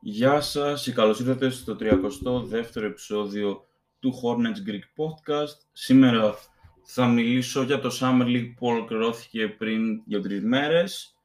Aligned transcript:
Γεια 0.00 0.40
σας 0.40 0.82
και 0.82 0.92
καλώς 0.92 1.20
ήρθατε 1.20 1.50
στο 1.50 1.76
32ο 1.80 2.82
επεισόδιο 2.82 3.66
του 3.98 4.12
Hornets 4.22 4.70
Greek 4.70 5.04
Podcast. 5.04 5.56
Σήμερα 5.72 6.34
θα 6.82 7.06
μιλήσω 7.06 7.62
για 7.62 7.80
το 7.80 7.90
Summer 8.00 8.24
League 8.24 8.54
που 8.56 8.66
ολοκληρώθηκε 8.66 9.48
πριν 9.48 10.02
για 10.04 10.20
τρεις 10.20 10.42
μέρες. 10.42 11.16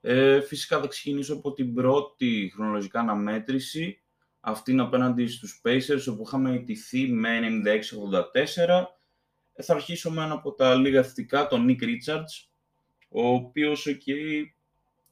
Ε, 0.00 0.40
φυσικά 0.40 0.80
θα 0.80 0.86
ξεκινήσω 0.86 1.34
από 1.34 1.52
την 1.52 1.74
πρώτη 1.74 2.52
χρονολογικά 2.54 3.00
αναμέτρηση, 3.00 4.02
αυτήν 4.40 4.80
απέναντι 4.80 5.26
στους 5.26 5.60
Pacers, 5.64 6.12
όπου 6.12 6.22
είχαμε 6.26 6.54
ιτηθεί 6.54 7.08
με 7.08 7.38
96-84. 7.38 8.86
Ε, 9.52 9.62
θα 9.62 9.74
αρχίσω 9.74 10.10
με 10.10 10.24
ένα 10.24 10.34
από 10.34 10.52
τα 10.52 10.74
λίγα 10.74 11.02
θετικά, 11.02 11.46
τον 11.46 11.66
Nick 11.68 11.82
Richards, 11.82 12.48
ο 13.08 13.28
οποίος 13.28 13.86
okay, 13.88 14.44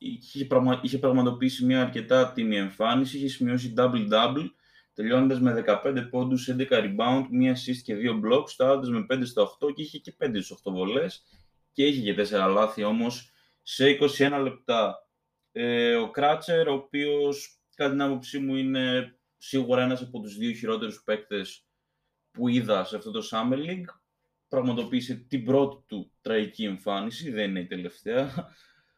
είχε, 0.04 0.44
πραγμα... 0.44 0.80
είχε 0.82 0.98
πραγματοποιήσει 0.98 1.64
μια 1.64 1.80
αρκετά 1.80 2.32
τιμή 2.32 2.56
εμφάνιση, 2.56 3.16
είχε 3.16 3.28
σημειώσει 3.28 3.74
double-double, 3.76 4.50
τελειώνοντας 4.94 5.40
με 5.40 5.64
15 5.84 6.06
πόντους, 6.10 6.50
11 6.50 6.66
rebound, 6.70 7.26
μία 7.30 7.56
assist 7.56 7.80
και 7.84 7.96
2 7.96 8.20
blocks, 8.24 8.46
φτάνοντας 8.46 8.90
με 8.90 9.06
5 9.08 9.20
στα 9.24 9.42
8 9.42 9.72
και 9.74 9.82
είχε 9.82 9.98
και 9.98 10.14
5 10.18 10.42
στις 10.42 10.50
8 10.50 10.72
βολές 10.72 11.24
και 11.72 11.86
είχε 11.86 12.12
και 12.12 12.14
4 12.14 12.48
λάθη 12.52 12.84
όμως 12.84 13.32
σε 13.62 13.98
21 14.18 14.40
λεπτά. 14.42 15.08
Ε, 15.52 15.94
ο 15.94 16.10
Κράτσερ, 16.10 16.68
ο 16.68 16.72
οποίος 16.72 17.58
κατά 17.74 17.90
την 17.90 18.02
άποψή 18.02 18.38
μου 18.38 18.56
είναι 18.56 19.16
σίγουρα 19.36 19.82
ένας 19.82 20.02
από 20.02 20.20
τους 20.20 20.36
δύο 20.36 20.52
χειρότερους 20.52 21.02
παίκτες 21.04 21.66
που 22.30 22.48
είδα 22.48 22.84
σε 22.84 22.96
αυτό 22.96 23.10
το 23.10 23.28
Summer 23.30 23.56
League, 23.56 23.94
πραγματοποίησε 24.48 25.14
την 25.14 25.44
πρώτη 25.44 25.84
του 25.86 26.12
τραγική 26.20 26.64
εμφάνιση, 26.64 27.30
δεν 27.30 27.50
είναι 27.50 27.60
η 27.60 27.66
τελευταία, 27.66 28.48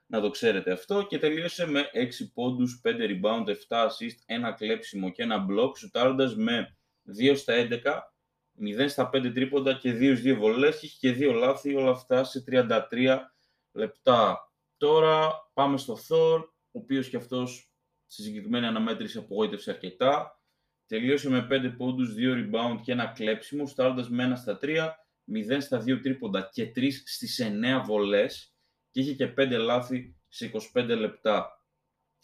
να 0.07 0.21
το 0.21 0.31
ξέρετε 0.31 0.73
αυτό, 0.73 1.03
και 1.03 1.19
τελείωσε 1.19 1.67
με 1.67 1.91
6 1.93 2.33
πόντους, 2.35 2.81
5 2.85 3.07
rebound, 3.07 3.49
7 3.49 3.55
assist, 3.69 4.19
ένα 4.27 4.53
κλέψιμο 4.53 5.11
και 5.11 5.23
ένα 5.23 5.47
block, 5.51 5.77
σουτάροντας 5.77 6.37
με 6.37 6.77
2 7.03 7.37
στα 7.37 7.55
11, 7.55 8.13
0 8.59 8.89
στα 8.89 9.11
5 9.13 9.33
τρίποντα 9.33 9.75
και 9.75 9.93
2 9.93 10.17
2 10.17 10.35
βολές 10.37 10.79
και 10.79 10.87
είχε 10.87 10.97
και 10.99 11.13
2 11.13 11.33
λάθη, 11.33 11.75
όλα 11.75 11.91
αυτά 11.91 12.25
σε 12.25 12.45
33 12.47 13.33
λεπτά. 13.73 14.51
Τώρα 14.77 15.31
πάμε 15.55 15.77
στο 15.77 15.99
Thor, 16.09 16.41
ο 16.45 16.79
οποίος 16.79 17.09
και 17.09 17.17
αυτός 17.17 17.71
στη 18.07 18.23
συγκεκριμένη 18.23 18.67
αναμέτρηση 18.67 19.19
απογοήτευσε 19.19 19.71
αρκετά. 19.71 20.41
Τελείωσε 20.87 21.31
με 21.31 21.47
5 21.51 21.75
πόντους, 21.77 22.15
2 22.15 22.35
rebound 22.35 22.81
και 22.83 22.93
ένα 22.93 23.07
κλέψιμο, 23.07 23.67
στάροντας 23.67 24.11
με 24.11 24.25
1 24.25 24.37
στα 24.37 24.59
3, 24.59 24.97
0 25.25 25.61
στα 25.61 25.79
2 25.79 26.01
τρίποντα 26.01 26.49
και 26.53 26.73
3 26.75 26.91
στις 27.05 27.41
9 27.41 27.83
βολές 27.85 28.56
και 28.97 29.03
είχε 29.03 29.13
και 29.13 29.35
5 29.39 29.51
λάθη 29.59 30.17
σε 30.29 30.51
25 30.75 30.85
λεπτά. 30.99 31.65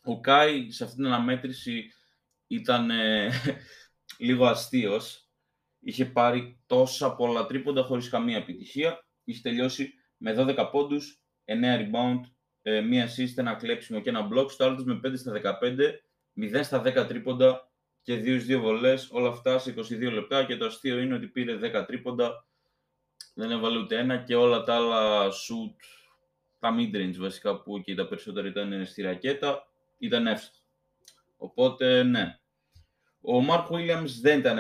Ο 0.03 0.20
Κάι 0.20 0.70
σε 0.70 0.84
αυτήν 0.84 1.03
την 1.03 1.12
αναμέτρηση 1.12 1.92
ήταν 2.47 2.91
ε, 2.91 3.31
λίγο 4.27 4.47
αστείος. 4.47 5.31
Είχε 5.81 6.05
πάρει 6.05 6.61
τόσα 6.67 7.15
πολλά 7.15 7.47
τρίποντα 7.47 7.83
χωρίς 7.83 8.09
καμία 8.09 8.37
επιτυχία. 8.37 9.05
Είχε 9.25 9.41
τελειώσει 9.43 9.95
με 10.17 10.34
12 10.39 10.69
πόντους, 10.70 11.23
9 11.45 11.53
rebound, 11.53 12.20
ε, 12.62 12.81
μία 12.81 13.09
assist, 13.09 13.33
ένα 13.37 13.55
κλέψιμο 13.55 14.00
και 14.00 14.09
ένα 14.09 14.28
block. 14.33 14.50
Στο 14.50 14.65
άλλο 14.65 14.83
με 14.84 15.00
5 15.05 15.17
στα 15.17 15.33
15, 15.33 16.03
0 16.34 16.61
στα 16.62 16.83
10 16.83 17.06
τρίποντα 17.09 17.73
και 18.03 18.15
2 18.15 18.41
2 18.41 18.61
βολές. 18.61 19.09
Όλα 19.11 19.28
αυτά 19.28 19.59
σε 19.59 19.75
22 19.77 20.12
λεπτά 20.12 20.45
και 20.45 20.56
το 20.56 20.65
αστείο 20.65 20.98
είναι 20.98 21.15
ότι 21.15 21.27
πήρε 21.27 21.59
10 21.81 21.84
τρίποντα, 21.87 22.47
δεν 23.34 23.50
έβαλε 23.50 23.78
ούτε 23.78 23.98
ένα 23.98 24.17
και 24.17 24.34
όλα 24.34 24.62
τα 24.62 24.75
άλλα 24.75 25.28
shoot 25.28 26.02
τα 26.63 26.75
mid-range 26.79 27.17
βασικά 27.19 27.63
που 27.63 27.81
και 27.81 27.95
τα 27.95 28.09
περισσότερα 28.09 28.49
ήταν 28.49 28.87
στη 28.87 29.03
ρακέτα, 29.03 29.67
ήταν 29.99 30.27
εύστοχο. 30.27 30.65
Οπότε, 31.37 32.03
ναι. 32.03 32.39
Ο 33.21 33.33
Mark 33.51 33.67
Williams 33.67 34.11
δεν 34.21 34.39
ήταν 34.39 34.59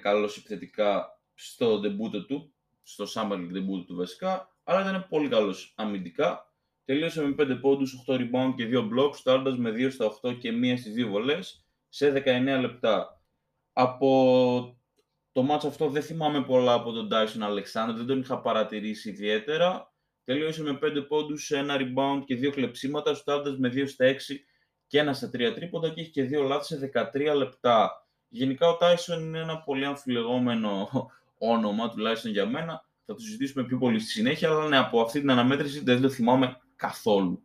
καλός 0.00 0.36
επιθετικά 0.36 1.20
στο 1.34 1.80
debut 1.80 2.26
του, 2.26 2.54
στο 2.82 3.04
Summer 3.14 3.32
League 3.32 3.56
debut 3.56 3.84
του 3.86 3.96
βασικά, 3.96 4.56
αλλά 4.64 4.80
ήταν 4.80 5.06
πολύ 5.08 5.28
καλός 5.28 5.72
αμυντικά. 5.76 6.52
Τελείωσε 6.84 7.22
με 7.22 7.34
5 7.38 7.58
πόντους, 7.60 8.04
8 8.06 8.14
rebound 8.14 8.54
και 8.56 8.66
2 8.66 8.80
blocks, 8.80 9.14
στάροντας 9.14 9.56
με 9.58 9.70
2 9.70 9.90
στα 9.90 10.04
8 10.06 10.32
και 10.38 10.52
1 10.52 10.76
στις 10.76 10.94
2 10.94 11.08
βολές 11.08 11.66
σε 11.88 12.10
19 12.10 12.60
λεπτά. 12.60 13.22
Από 13.72 14.78
το 15.32 15.42
μάτς 15.42 15.64
αυτό 15.64 15.88
δεν 15.88 16.02
θυμάμαι 16.02 16.44
πολλά 16.44 16.72
από 16.72 16.92
τον 16.92 17.08
Dyson 17.12 17.42
Alexander, 17.42 17.94
δεν 17.94 18.06
τον 18.06 18.20
είχα 18.20 18.40
παρατηρήσει 18.40 19.08
ιδιαίτερα. 19.08 19.87
Τελείωσε 20.28 20.62
με 20.62 20.78
5 20.82 21.04
πόντους, 21.08 21.50
ένα 21.50 21.76
rebound 21.78 22.22
και 22.24 22.36
2 22.36 22.50
κλεψίματα, 22.50 23.14
στάροντας 23.14 23.58
με 23.58 23.68
2 23.68 23.86
στα 23.88 24.06
6 24.06 24.44
και 24.86 24.98
ένα 24.98 25.12
στα 25.12 25.30
3 25.32 25.52
τρίποντα 25.54 25.88
και 25.88 26.00
έχει 26.00 26.10
και 26.10 26.28
2 26.32 26.42
λάθη 26.42 26.64
σε 26.64 26.90
13 27.14 27.34
λεπτά. 27.36 28.06
Γενικά 28.28 28.68
ο 28.68 28.76
Tyson 28.80 29.20
είναι 29.20 29.38
ένα 29.38 29.62
πολύ 29.62 29.84
αμφιλεγόμενο 29.84 30.88
όνομα, 31.38 31.90
τουλάχιστον 31.90 32.30
για 32.30 32.46
μένα. 32.46 32.84
Θα 33.06 33.14
το 33.14 33.20
συζητήσουμε 33.20 33.64
πιο 33.64 33.78
πολύ 33.78 33.98
στη 33.98 34.10
συνέχεια, 34.10 34.48
αλλά 34.48 34.68
ναι, 34.68 34.76
από 34.76 35.00
αυτή 35.00 35.20
την 35.20 35.30
αναμέτρηση 35.30 35.80
δεν 35.80 36.00
το 36.00 36.08
θυμάμαι 36.08 36.60
καθόλου. 36.76 37.42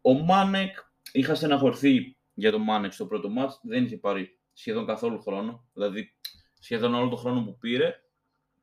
Ο 0.00 0.12
Μάνεκ, 0.12 0.76
είχα 1.12 1.34
στεναχωρηθεί 1.34 2.16
για 2.34 2.50
τον 2.50 2.62
Μάνεκ 2.62 2.92
στο 2.92 3.06
πρώτο 3.06 3.28
ματς, 3.28 3.60
δεν 3.62 3.84
είχε 3.84 3.96
πάρει 3.96 4.38
σχεδόν 4.52 4.86
καθόλου 4.86 5.20
χρόνο, 5.22 5.64
δηλαδή 5.72 6.14
σχεδόν 6.60 6.94
όλο 6.94 7.08
το 7.08 7.16
χρόνο 7.16 7.42
που 7.42 7.58
πήρε 7.58 7.94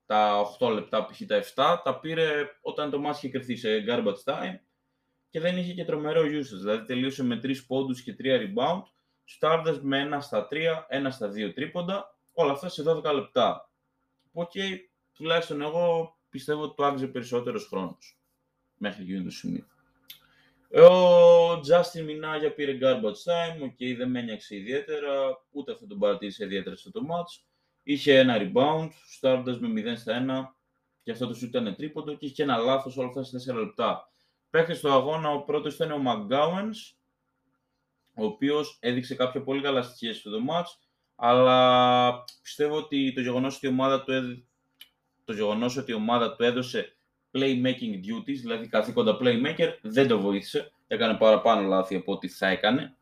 τα 0.08 0.46
8 0.60 0.74
λεπτά, 0.74 1.06
π.χ. 1.06 1.22
τα 1.28 1.44
7, 1.56 1.82
τα 1.84 2.00
πήρε 2.00 2.50
όταν 2.62 2.90
το 2.90 3.00
ματς 3.00 3.18
είχε 3.18 3.30
κριθεί 3.30 3.56
σε 3.56 3.84
garbage 3.88 4.24
time 4.24 4.60
και 5.30 5.40
δεν 5.40 5.58
είχε 5.58 5.74
και 5.74 5.86
τρομερό 5.86 6.22
usage. 6.22 6.60
Δηλαδή 6.60 6.86
τελείωσε 6.86 7.24
με 7.24 7.40
3 7.44 7.56
πόντους 7.68 8.02
και 8.02 8.16
3 8.20 8.24
rebound, 8.24 8.84
σουτάροντας 9.24 9.80
με 9.82 10.10
1 10.14 10.18
στα 10.22 10.48
3, 10.52 10.56
1 10.90 11.08
στα 11.12 11.32
2 11.32 11.54
τρίποντα, 11.54 12.18
όλα 12.34 12.52
αυτά 12.52 12.70
σε 12.70 12.84
12 12.88 13.14
λεπτά. 13.14 13.72
OK, 14.32 14.52
okay, 14.54 14.78
τουλάχιστον 15.14 15.62
εγώ 15.62 16.18
πιστεύω 16.30 16.62
ότι 16.62 16.76
του 16.76 16.86
άξιζε 16.86 17.08
περισσότερος 17.08 17.68
χρόνος 17.68 18.20
μέχρι 18.78 19.04
εκείνο 19.04 19.24
το 19.24 19.30
σημείο. 19.30 19.66
Ο 20.70 21.52
Justin 21.54 22.06
Minaya 22.10 22.54
πήρε 22.56 22.78
garbage 22.82 23.24
time, 23.24 23.64
OK, 23.64 23.76
okay, 23.80 23.96
δεν 23.98 24.10
με 24.10 24.20
ένοιαξε 24.20 24.56
ιδιαίτερα, 24.56 25.44
ούτε 25.52 25.72
αυτό 25.72 25.88
τον 25.88 26.00
παρατήρησε 26.00 26.46
ιδιαίτερα 26.46 26.76
στο 26.76 26.92
το 26.92 27.02
ματς. 27.10 27.44
Είχε 27.90 28.18
ένα 28.18 28.38
rebound, 28.40 28.90
σουτάροντας 29.06 29.60
με 29.60 29.68
0 29.94 29.98
στα 29.98 30.14
1 30.14 30.56
και 31.04 31.12
αυτό 31.12 31.28
το 31.28 31.34
σουτ 31.34 31.46
ήταν 31.46 31.76
τρίποντο 31.76 32.14
και 32.14 32.26
είχε 32.26 32.44
ένα 32.44 32.58
λάθος 32.58 32.98
όλα 32.98 33.08
αυτά 33.08 33.24
σε 33.24 33.52
4 33.52 33.56
λεπτά. 33.56 34.12
Παίχτη 34.50 34.74
στο 34.74 34.92
αγώνα 34.92 35.30
ο 35.30 35.42
πρώτος 35.42 35.76
ήταν 35.76 35.92
ο 35.92 36.02
McGowens, 36.06 36.96
ο 38.16 38.26
οποίος 38.26 38.78
έδειξε 38.80 39.16
κάποια 39.16 39.42
πολύ 39.44 39.62
καλά 39.62 39.82
στοιχεία 39.82 40.14
στο 40.14 40.30
το 40.30 40.38
ματς, 40.50 40.88
αλλά 41.16 42.24
πιστεύω 42.42 42.76
ότι 42.76 43.14
το 43.14 43.22
γεγονός 43.22 43.56
ότι 43.56 43.66
η 43.66 43.70
ομάδα 43.70 44.04
του, 44.04 44.12
έδ... 44.12 44.26
το 45.26 45.34
γεγονός 45.34 45.78
ότι 45.78 45.92
η 45.92 45.96
ομάδα 45.96 46.36
του 46.36 46.44
έδωσε 46.44 46.96
playmaking 47.32 47.94
duties, 47.94 48.40
δηλαδή 48.42 48.68
καθήκοντα 48.68 49.18
playmaker, 49.22 49.70
δεν 49.82 50.08
το 50.08 50.20
βοήθησε. 50.20 50.72
Έκανε 50.88 51.18
παραπάνω 51.18 51.68
λάθη 51.68 51.96
από 51.96 52.12
ό,τι 52.12 52.28
θα 52.28 52.48
έκανε. 52.48 52.96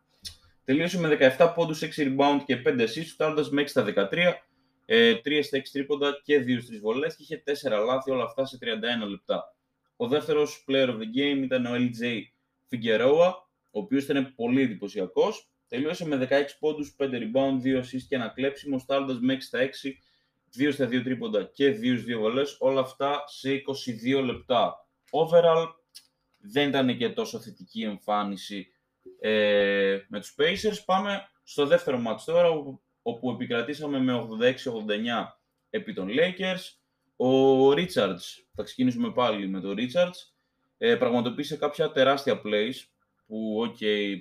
Τελείωσε 0.65 0.99
με 0.99 1.35
17 1.37 1.51
πόντους, 1.55 1.81
6 1.81 1.85
rebound 1.97 2.39
και 2.45 2.61
5 2.65 2.81
assists, 2.81 3.11
φτάνοντας 3.13 3.49
με 3.49 3.61
6 3.61 3.65
στα 3.67 3.83
13 3.83 4.45
ε, 4.85 5.13
3 5.25 5.39
στα 5.43 5.57
6 5.57 5.61
τρίποντα 5.71 6.21
και 6.23 6.43
2 6.47 6.61
στις 6.61 6.79
βολές 6.79 7.15
και 7.15 7.23
είχε 7.23 7.43
4 7.45 7.85
λάθη 7.85 8.11
όλα 8.11 8.23
αυτά 8.23 8.45
σε 8.45 8.57
31 8.61 9.09
λεπτά. 9.09 9.55
Ο 9.95 10.07
δεύτερος 10.07 10.65
player 10.67 10.87
of 10.87 10.97
the 10.97 11.17
game 11.17 11.43
ήταν 11.43 11.65
ο 11.65 11.71
LJ 11.73 12.21
Figueroa, 12.69 13.33
ο 13.71 13.79
οποίος 13.79 14.03
ήταν 14.03 14.33
πολύ 14.35 14.61
εντυπωσιακός. 14.61 15.49
Τελείωσε 15.67 16.07
με 16.07 16.15
16 16.15 16.57
πόντους, 16.59 16.95
5 16.97 17.17
rebound, 17.17 17.61
2 17.61 17.79
assists 17.79 18.05
και 18.07 18.15
ένα 18.15 18.27
κλέψιμο, 18.27 18.79
στάροντας 18.79 19.19
με 19.19 19.33
6 19.33 19.45
στα 19.45 19.59
6, 19.59 19.97
2 20.57 20.71
στα 20.71 20.87
2 20.87 21.03
τρίποντα 21.03 21.43
και 21.43 21.69
2 21.69 21.97
στις 21.97 22.15
2 22.15 22.19
βολές, 22.19 22.55
όλα 22.59 22.79
αυτά 22.79 23.23
σε 23.27 23.51
22 23.51 24.21
λεπτά. 24.21 24.87
Overall, 25.11 25.67
δεν 26.37 26.67
ήταν 26.67 26.97
και 26.97 27.09
τόσο 27.09 27.39
θετική 27.39 27.81
εμφάνιση 27.81 28.67
ε, 29.19 29.97
με 30.07 30.19
τους 30.19 30.35
Pacers. 30.37 30.83
Πάμε 30.85 31.29
στο 31.43 31.65
δεύτερο 31.65 32.03
match 32.07 32.21
τώρα, 32.25 32.49
όπου 32.49 32.81
επικρατήσαμε 33.33 33.99
με 33.99 34.13
86-89 34.13 35.37
επί 35.69 35.93
των 35.93 36.07
Lakers. 36.09 36.61
Ο 37.15 37.69
Richards, 37.71 38.43
θα 38.53 38.63
ξεκινήσουμε 38.63 39.11
πάλι 39.11 39.47
με 39.47 39.59
τον 39.59 39.75
Richards, 39.77 40.33
ε, 40.77 40.95
πραγματοποίησε 40.95 41.57
κάποια 41.57 41.91
τεράστια 41.91 42.41
plays 42.45 42.75
που 43.27 43.65
okay, 43.67 44.17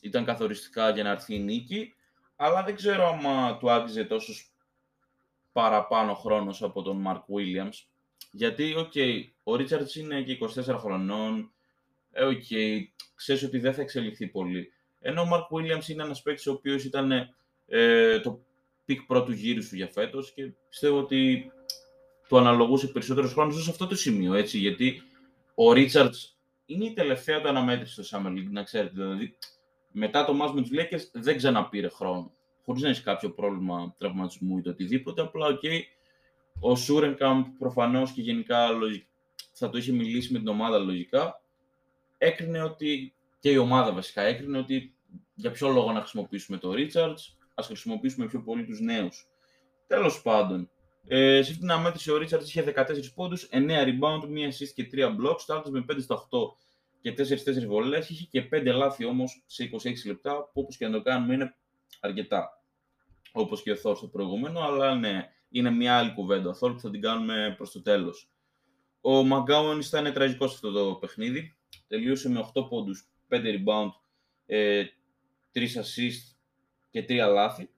ήταν 0.00 0.24
καθοριστικά 0.24 0.90
για 0.90 1.02
να 1.02 1.10
έρθει 1.10 1.34
η 1.34 1.38
νίκη, 1.38 1.94
αλλά 2.36 2.62
δεν 2.62 2.74
ξέρω 2.74 3.06
άμα 3.06 3.56
του 3.58 3.70
άξιζε 3.70 4.04
τόσος 4.04 4.52
παραπάνω 5.52 6.14
χρόνος 6.14 6.62
από 6.62 6.82
τον 6.82 7.04
Mark 7.06 7.20
Williams. 7.20 7.74
Γιατί, 8.30 8.74
okay, 8.76 9.24
ο 9.42 9.52
Richards 9.52 9.94
είναι 9.94 10.22
και 10.22 10.38
24 10.64 10.76
χρονών, 10.78 11.52
ε, 12.10 12.24
okay, 12.26 12.82
ξέρεις 13.14 13.42
ότι 13.42 13.58
δεν 13.58 13.74
θα 13.74 13.82
εξελιχθεί 13.82 14.26
πολύ. 14.26 14.72
Ενώ 15.00 15.22
ο 15.22 15.28
Mark 15.32 15.56
Williams 15.56 15.88
είναι 15.88 16.02
ένας 16.02 16.22
παίκτης 16.22 16.46
ο 16.46 16.52
οποίος 16.52 16.84
ήταν 16.84 17.36
ε, 17.66 18.20
το 18.20 18.40
pick 18.84 19.02
πρώτου 19.02 19.32
γύρου 19.32 19.62
σου 19.62 19.76
για 19.76 19.88
φέτος 19.92 20.32
και 20.32 20.52
πιστεύω 20.68 20.98
ότι 20.98 21.50
του 22.28 22.38
αναλογούσε 22.38 22.86
περισσότερο 22.86 23.28
χρόνος 23.28 23.64
σε 23.64 23.70
αυτό 23.70 23.86
το 23.86 23.94
σημείο. 23.94 24.34
Έτσι, 24.34 24.58
γιατί 24.58 25.02
ο 25.54 25.72
Richards 25.72 26.38
είναι 26.66 26.84
η 26.84 26.92
τελευταία 26.92 27.40
του 27.40 27.48
αναμέτρηση 27.48 28.02
στο 28.02 28.18
Summer 28.18 28.30
League, 28.30 28.50
να 28.50 28.62
ξέρετε. 28.62 28.92
Δηλαδή, 28.94 29.36
μετά 29.90 30.24
το 30.24 30.32
ματς 30.42 30.52
με 30.54 30.60
τους 30.60 30.70
Lakers 30.72 31.08
δεν 31.12 31.36
ξαναπήρε 31.36 31.88
χρόνο. 31.88 32.32
Χωρίς 32.64 32.82
να 32.82 32.88
έχει 32.88 33.02
κάποιο 33.02 33.30
πρόβλημα 33.30 33.94
τραυματισμού 33.98 34.58
ή 34.64 34.68
οτιδήποτε, 34.68 35.22
απλά 35.22 35.46
OK, 35.46 35.60
okay, 35.62 35.80
ο 36.60 36.76
Σούρενκαμπ 36.76 37.44
προφανώς 37.58 38.12
και 38.12 38.20
γενικά 38.20 38.68
θα 39.52 39.68
το 39.68 39.78
είχε 39.78 39.92
μιλήσει 39.92 40.32
με 40.32 40.38
την 40.38 40.48
ομάδα 40.48 40.78
λογικά, 40.78 41.42
έκρινε 42.18 42.62
ότι, 42.62 43.14
και 43.38 43.50
η 43.50 43.56
ομάδα 43.56 43.92
βασικά 43.92 44.22
έκρινε 44.22 44.58
ότι 44.58 44.94
για 45.34 45.50
ποιο 45.50 45.68
λόγο 45.68 45.92
να 45.92 46.00
χρησιμοποιήσουμε 46.00 46.58
το 46.58 46.70
Richards, 46.72 47.35
ας 47.56 47.66
χρησιμοποιήσουμε 47.66 48.26
πιο 48.26 48.42
πολύ 48.42 48.64
τους 48.64 48.80
νέους. 48.80 49.26
Τέλος 49.86 50.22
πάντων, 50.22 50.70
ε, 51.08 51.34
σε 51.34 51.40
αυτήν 51.40 51.58
την 51.58 51.70
αναμέτρηση 51.70 52.10
ο 52.10 52.16
Richards 52.16 52.42
είχε 52.44 52.62
14 52.62 53.12
πόντους, 53.14 53.48
9 53.50 53.84
rebound, 53.84 54.22
1 54.22 54.48
assist 54.48 54.72
και 54.74 54.84
3 54.84 55.08
blocks, 55.08 55.38
σουτάροντας 55.38 55.70
με 55.70 55.84
5 55.88 56.02
στα 56.02 56.14
8 56.14 56.56
και 57.00 57.12
4-4 57.12 57.66
βολές, 57.66 58.08
είχε 58.08 58.26
και 58.30 58.42
5 58.42 58.72
λάθη 58.72 59.04
όμως 59.04 59.44
σε 59.46 59.64
26 59.64 60.06
λεπτά, 60.06 60.36
που 60.36 60.60
όπως 60.60 60.76
και 60.76 60.86
να 60.86 60.92
το 60.92 61.02
κάνουμε 61.02 61.34
είναι 61.34 61.56
αρκετά. 62.00 62.62
Όπως 63.32 63.62
και 63.62 63.70
ο 63.70 63.76
Thor 63.82 63.96
στο 63.96 64.06
προηγούμενο, 64.06 64.60
αλλά 64.60 64.94
ναι, 64.94 65.28
είναι 65.48 65.70
μια 65.70 65.98
άλλη 65.98 66.12
κουβέντα. 66.12 66.50
Ο 66.50 66.58
Thor 66.60 66.72
που 66.72 66.80
θα 66.80 66.90
την 66.90 67.00
κάνουμε 67.00 67.54
προς 67.56 67.70
το 67.70 67.82
τέλος. 67.82 68.30
Ο 69.00 69.22
Μαγκάουεν 69.22 69.78
ήταν 69.78 70.12
τραγικός 70.12 70.50
σε 70.50 70.54
αυτό 70.54 70.72
το 70.72 70.94
παιχνίδι. 70.94 71.56
Τελείωσε 71.86 72.28
με 72.28 72.50
8 72.54 72.68
πόντους, 72.68 73.08
5 73.28 73.36
rebound, 73.36 73.90
3 74.46 74.46
ε, 74.46 74.84
assist 75.52 76.35
και 76.96 77.04
3 77.08 77.32
λάθη. 77.32 77.68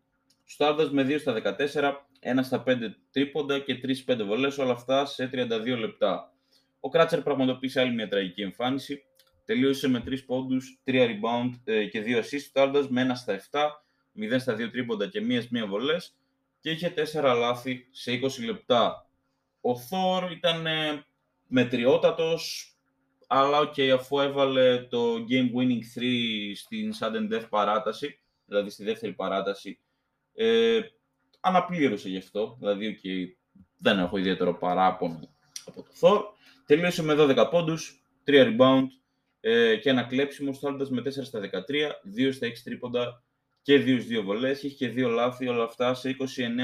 Στάρδας 0.44 0.90
με 0.90 1.02
2 1.02 1.18
στα 1.18 1.32
14, 1.32 2.06
1 2.20 2.42
στα 2.42 2.62
5 2.66 2.94
τρίποντα 3.10 3.58
και 3.58 3.80
3-5 4.06 4.22
βολές, 4.26 4.58
όλα 4.58 4.72
αυτά 4.72 5.06
σε 5.06 5.30
32 5.32 5.76
λεπτά. 5.78 6.32
Ο 6.80 6.88
Κράτσερ 6.88 7.22
πραγματοποίησε 7.22 7.80
άλλη 7.80 7.94
μια 7.94 8.08
τραγική 8.08 8.42
εμφάνιση. 8.42 9.04
Τελείωσε 9.44 9.88
με 9.88 10.02
3 10.06 10.24
πόντους, 10.26 10.80
3 10.84 11.06
rebound 11.06 11.50
ε, 11.64 11.84
και 11.84 12.02
2 12.06 12.18
assist. 12.18 12.40
Σουτάροντας 12.40 12.88
με 12.88 13.06
1 13.10 13.12
στα 13.14 13.40
7, 13.50 13.58
0 14.34 14.36
στα 14.38 14.54
2 14.54 14.70
τρίποντα 14.70 15.06
και 15.06 15.20
1 15.28 15.64
1 15.64 15.66
βολές 15.68 16.14
και 16.60 16.70
είχε 16.70 16.94
4 17.12 17.36
λάθη 17.38 17.86
σε 17.90 18.20
20 18.22 18.44
λεπτά. 18.44 19.06
Ο 19.60 19.76
Θόρ 19.76 20.32
ήταν 20.32 20.66
ε, 20.66 21.04
μετριότατος, 21.46 22.72
αλλά 23.26 23.58
OK, 23.58 23.74
okay, 23.76 23.88
αφού 23.88 24.20
έβαλε 24.20 24.78
το 24.78 25.14
game 25.14 25.58
winning 25.58 26.00
3 26.00 26.02
στην 26.54 26.92
sudden 27.00 27.34
death 27.34 27.48
παράταση, 27.48 28.18
δηλαδή 28.48 28.70
στη 28.70 28.84
δεύτερη 28.84 29.12
παράταση, 29.12 29.80
ε, 30.34 30.80
αναπλήρωσε 31.40 32.08
γι' 32.08 32.16
αυτό, 32.16 32.56
δηλαδή 32.58 33.00
okay, 33.02 33.36
δεν 33.78 33.98
έχω 33.98 34.16
ιδιαίτερο 34.16 34.54
παράπονο 34.54 35.20
από 35.64 35.82
το 35.82 35.90
Thor. 36.00 36.22
Τελείωσε 36.66 37.02
με 37.02 37.14
12 37.18 37.48
πόντους, 37.50 38.02
3 38.26 38.30
rebound 38.30 38.86
ε, 39.40 39.76
και 39.76 39.90
ένα 39.90 40.02
κλέψιμο, 40.02 40.52
στάλοντας 40.52 40.90
με 40.90 41.00
4 41.00 41.10
στα 41.10 41.40
13, 41.40 41.46
2 42.16 42.32
στα 42.32 42.46
6 42.46 42.52
τρίποντα 42.64 43.22
και 43.62 43.84
2 43.86 44.20
2 44.20 44.22
βολές, 44.24 44.62
είχε 44.62 44.88
και 44.88 45.06
2 45.06 45.10
λάθη, 45.10 45.48
όλα 45.48 45.64
αυτά 45.64 45.94
σε 45.94 46.16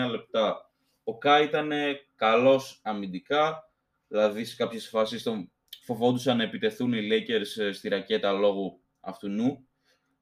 29 0.07 0.11
λεπτά. 0.11 0.71
Ο 1.05 1.19
Κα 1.19 1.41
ήταν 1.43 1.71
καλός 2.17 2.81
αμυντικά, 2.83 3.71
δηλαδή 4.09 4.45
σε 4.45 4.57
κάποιες 4.57 4.89
φάσεις 4.89 5.23
τον 5.23 5.51
φοβόντουσαν 5.85 6.37
να 6.37 6.43
επιτεθούν 6.43 6.93
οι 6.93 7.09
Lakers 7.11 7.63
ε, 7.63 7.73
στη 7.73 7.89
ρακέτα 7.89 8.33
λόγω 8.33 8.79
αυτού 9.01 9.29
νου, 9.29 9.69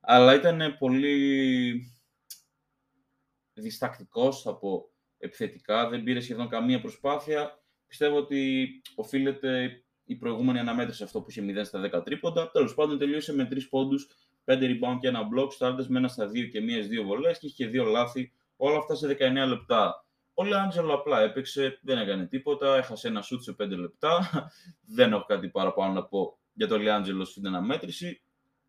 αλλά 0.04 0.34
ήταν 0.34 0.76
πολύ 0.78 1.93
διστακτικός 3.54 4.46
από 4.46 4.90
επιθετικά, 5.19 5.88
δεν 5.88 6.02
πήρε 6.02 6.20
σχεδόν 6.20 6.49
καμία 6.49 6.81
προσπάθεια. 6.81 7.62
Πιστεύω 7.87 8.16
ότι 8.16 8.69
οφείλεται 8.94 9.82
η 10.04 10.16
προηγούμενη 10.16 10.58
αναμέτρηση 10.58 10.99
σε 10.99 11.04
αυτό 11.04 11.20
που 11.20 11.31
είχε 11.31 11.43
0 11.44 11.64
στα 11.64 11.90
10 11.94 12.04
τρίποντα. 12.04 12.50
Τέλος 12.50 12.75
πάντων, 12.75 12.99
τελείωσε 12.99 13.34
με 13.34 13.49
3 13.50 13.69
πόντους, 13.70 14.08
5 14.44 14.52
rebound 14.52 14.99
και 15.00 15.08
ένα 15.08 15.28
block, 15.34 15.52
στάρτες 15.52 15.88
με 15.88 15.99
ένα 15.99 16.08
στα 16.08 16.31
2 16.31 16.48
και 16.50 16.60
μίας 16.60 16.87
2 16.87 17.02
βολές 17.05 17.38
και 17.38 17.46
είχε 17.46 17.64
και 17.64 17.81
2 17.81 17.84
λάθη. 17.84 18.32
Όλα 18.56 18.78
αυτά 18.78 18.94
σε 18.94 19.06
19 19.06 19.46
λεπτά. 19.46 20.06
Ο 20.34 20.44
Λεάντζελο 20.44 20.94
απλά 20.94 21.20
έπαιξε, 21.20 21.78
δεν 21.82 21.98
έκανε 21.98 22.26
τίποτα, 22.26 22.76
έχασε 22.76 23.08
ένα 23.08 23.22
σουτ 23.22 23.43
σε 23.43 23.52
5 23.52 23.76
λεπτά. 23.76 24.31
δεν 24.96 25.12
έχω 25.12 25.25
κάτι 25.25 25.48
παραπάνω 25.48 25.93
να 25.93 26.05
πω 26.05 26.38
για 26.52 26.69
τον 26.69 26.81
Λεάντζελο 26.81 27.25
στην 27.25 27.46
αναμέτρηση. 27.46 28.22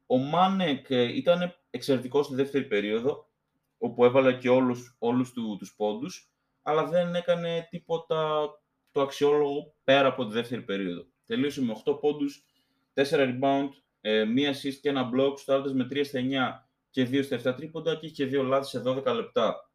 Ο 0.06 0.18
Μάνεκ 0.18 0.90
ε, 0.90 1.16
ήταν 1.16 1.56
εξαιρετικό 1.70 2.24
στη 2.24 2.36
δεύτερη 2.36 2.66
περίοδο, 2.66 3.30
όπου 3.78 4.06
έβαλε 4.06 4.34
και 4.34 4.50
όλους, 4.50 4.96
όλους 5.00 5.32
του, 5.32 5.56
τους 5.60 5.76
πόντους, 5.76 6.32
αλλά 6.62 6.86
δεν 6.86 7.16
έκανε 7.16 7.68
τίποτα 7.70 8.50
το 8.92 9.02
αξιόλογο 9.02 9.76
πέρα 9.84 10.08
από 10.08 10.28
τη 10.28 10.34
δεύτερη 10.34 10.62
περίοδο. 10.62 11.06
Τελείωσε 11.26 11.62
με 11.62 11.74
8 11.86 12.00
πόντους, 12.00 12.46
4 12.94 13.04
rebound, 13.10 13.70
1 13.70 13.70
ε, 14.02 14.26
assist 14.50 14.74
και 14.82 14.90
ένα 14.90 15.10
block, 15.14 15.34
στάρτες 15.38 15.74
με 15.74 15.88
3 15.92 16.06
στα 16.06 16.20
9 16.20 16.68
και 16.90 17.04
2 17.04 17.24
στα 17.24 17.52
7 17.52 17.56
τρίποντα 17.56 17.96
και 17.96 18.06
είχε 18.06 18.30
2 18.32 18.44
λάθη 18.44 18.68
σε 18.68 18.82
12 18.86 19.14
λεπτά. 19.16 19.70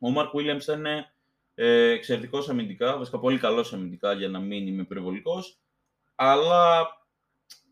Ο 0.00 0.08
Mark 0.16 0.30
Williams 0.32 0.62
ήταν 0.62 0.86
ε, 1.54 1.90
εξαιρετικός 1.90 2.48
αμυντικά, 2.48 2.98
βασικά 2.98 3.18
πολύ 3.18 3.38
καλός 3.38 3.72
αμυντικά 3.72 4.12
για 4.12 4.28
να 4.28 4.38
μην 4.38 4.66
είμαι 4.66 4.82
υπερβολικός, 4.82 5.60
αλλά 6.14 6.86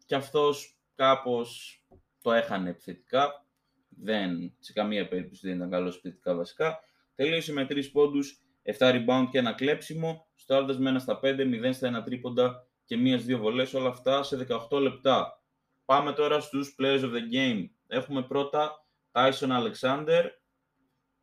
και 0.06 0.14
αυτός 0.14 0.75
κάπως 0.96 1.80
το 2.22 2.32
έχανε 2.32 2.70
επιθετικά. 2.70 3.46
Δεν, 3.88 4.54
σε 4.58 4.72
καμία 4.72 5.08
περίπτωση 5.08 5.46
δεν 5.46 5.56
ήταν 5.56 5.70
καλός 5.70 5.96
επιθετικά 5.96 6.34
βασικά. 6.34 6.78
Τελείωσε 7.14 7.52
με 7.52 7.66
3 7.70 7.90
πόντους, 7.92 8.40
7 8.62 8.74
rebound 8.78 9.28
και 9.30 9.38
ένα 9.38 9.52
κλέψιμο. 9.52 10.26
Στάροντα 10.34 10.78
με 10.78 10.90
1 10.90 11.00
στα 11.00 11.20
5, 11.22 11.44
0 11.44 11.72
στα 11.72 12.00
1 12.00 12.04
τρίποντα 12.04 12.66
και 12.84 12.96
μία-δύο 12.96 13.38
βολές. 13.38 13.74
Όλα 13.74 13.88
αυτά 13.88 14.22
σε 14.22 14.46
18 14.70 14.80
λεπτά. 14.80 15.42
Πάμε 15.84 16.12
τώρα 16.12 16.40
στους 16.40 16.74
players 16.78 17.00
of 17.00 17.10
the 17.10 17.34
game. 17.34 17.68
Έχουμε 17.86 18.22
πρώτα 18.22 18.86
Tyson 19.12 19.48
Alexander, 19.48 20.22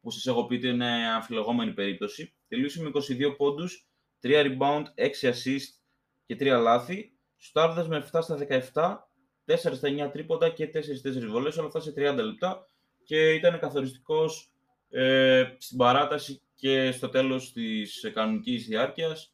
που 0.02 0.12
σας 0.12 0.25
έχω 0.25 0.46
πει 0.46 0.56
ότι 0.56 0.68
είναι 0.68 1.08
αμφιλεγόμενη 1.08 1.74
περίπτωση. 1.74 2.34
Τελείωσε 2.48 2.81
με 2.81 2.92
22 2.94 3.36
πόντους, 3.38 3.88
3 4.20 4.44
rebound, 4.44 4.84
6 4.96 5.28
assist 5.28 5.81
και 6.25 6.36
3 6.36 6.60
λάθη. 6.62 7.18
Στάροντα 7.38 7.88
με 7.88 7.98
7 8.12 8.22
στα 8.22 8.38
17, 8.74 9.10
4 9.45 9.56
στα 9.56 10.07
9 10.07 10.12
τρίποντα 10.12 10.50
και 10.50 10.69
4-4 10.74 11.28
βολές, 11.30 11.57
όλα 11.57 11.68
αυτά 11.68 11.80
σε 11.80 11.94
30 11.95 12.24
λεπτά. 12.24 12.68
Και 13.04 13.34
ήταν 13.34 13.60
καθοριστικός 13.60 14.51
ε, 14.90 15.44
στην 15.57 15.78
παράταση 15.78 16.42
και 16.56 16.92
στο 16.92 17.10
τέλος 17.10 17.51
της 17.51 18.12
κανονικής 18.13 18.66
διάρκειας 18.66 19.34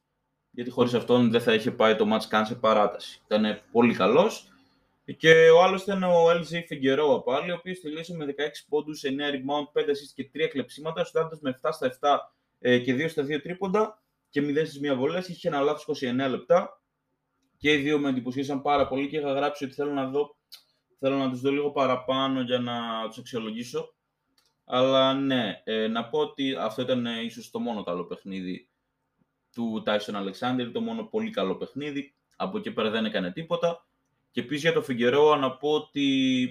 γιατί 0.52 0.70
χωρίς 0.70 0.94
αυτόν 0.94 1.32
δεν 1.32 1.42
θα 1.42 1.54
είχε 1.54 1.72
πάει 1.72 1.96
το 1.96 2.06
match 2.14 2.26
καν 2.28 2.46
σε 2.46 2.56
παράταση. 2.56 3.22
Ήταν 3.26 3.62
πολύ 3.72 3.94
καλός. 3.94 4.44
Και 5.18 5.50
ο 5.50 5.64
άλλος 5.64 5.82
ήταν 5.82 6.04
ο 6.04 6.30
LJ 6.30 6.54
Figueroa 6.54 7.24
πάλι, 7.26 7.52
ο 7.52 7.56
οποίος 7.56 7.80
τελείωσε 7.80 8.16
με 8.16 8.26
16 8.26 8.66
πόντους, 8.70 9.04
9 9.04 9.08
rebound, 9.08 9.72
5 9.74 9.90
assist 9.90 10.12
και 10.14 10.30
3 10.34 10.48
κλεψίματα, 10.50 11.04
στάρτας 11.04 11.40
με 11.40 11.50
7 11.50 11.72
στα 11.72 11.88
7 11.88 12.34
ε, 12.60 12.80
και 12.80 12.94
2 12.94 13.10
στα 13.10 13.24
2 13.24 13.42
τρίποντα 13.42 14.02
και 14.30 14.42
0 14.42 14.66
στις 14.66 14.80
1 14.92 14.96
βολές, 14.96 15.28
είχε 15.28 15.48
ένα 15.48 15.62
λάθος 15.62 16.02
29 16.02 16.30
λεπτά 16.30 16.82
και 17.60 17.74
οι 17.74 17.78
δύο 17.78 18.00
με 18.00 18.10
εντυπωσίασαν 18.10 18.62
πάρα 18.62 18.88
πολύ 18.88 19.08
και 19.08 19.18
είχα 19.18 19.32
γράψει 19.34 19.64
ότι 19.64 19.74
θέλω 19.74 19.92
να 19.92 20.10
δω 20.10 20.38
θέλω 21.00 21.18
να 21.18 21.30
τους 21.30 21.42
δω 21.42 21.52
λίγο 21.52 21.72
παραπάνω 21.72 22.42
για 22.42 22.60
να 22.60 23.08
τους 23.08 23.18
αξιολογήσω. 23.18 23.94
Αλλά 24.66 25.14
ναι, 25.14 25.62
ε, 25.64 25.88
να 25.88 26.10
πω 26.10 26.20
ότι 26.20 26.56
αυτό 26.60 26.82
ήταν 26.82 27.06
ε, 27.06 27.22
ίσως 27.22 27.52
το 27.52 27.60
μόνο 27.60 27.84
καλό 27.84 28.06
παιχνίδι 28.06 28.70
του 29.54 29.84
Tyson 29.86 30.16
Alexander, 30.16 30.70
το 30.74 30.82
μόνο 30.82 31.04
πολύ 31.04 31.30
καλό 31.30 31.56
παιχνίδι. 31.56 32.14
Από 32.36 32.58
εκεί 32.58 32.72
πέρα 32.72 32.90
δεν 32.90 33.06
έκανε 33.06 33.32
τίποτα. 33.32 33.88
Και 34.32 34.40
επίσης 34.40 34.62
για 34.62 34.74
το 34.74 34.82
Φιγκερό 34.82 35.36
να 35.36 35.58
πω 35.58 35.72
ότι 35.72 36.48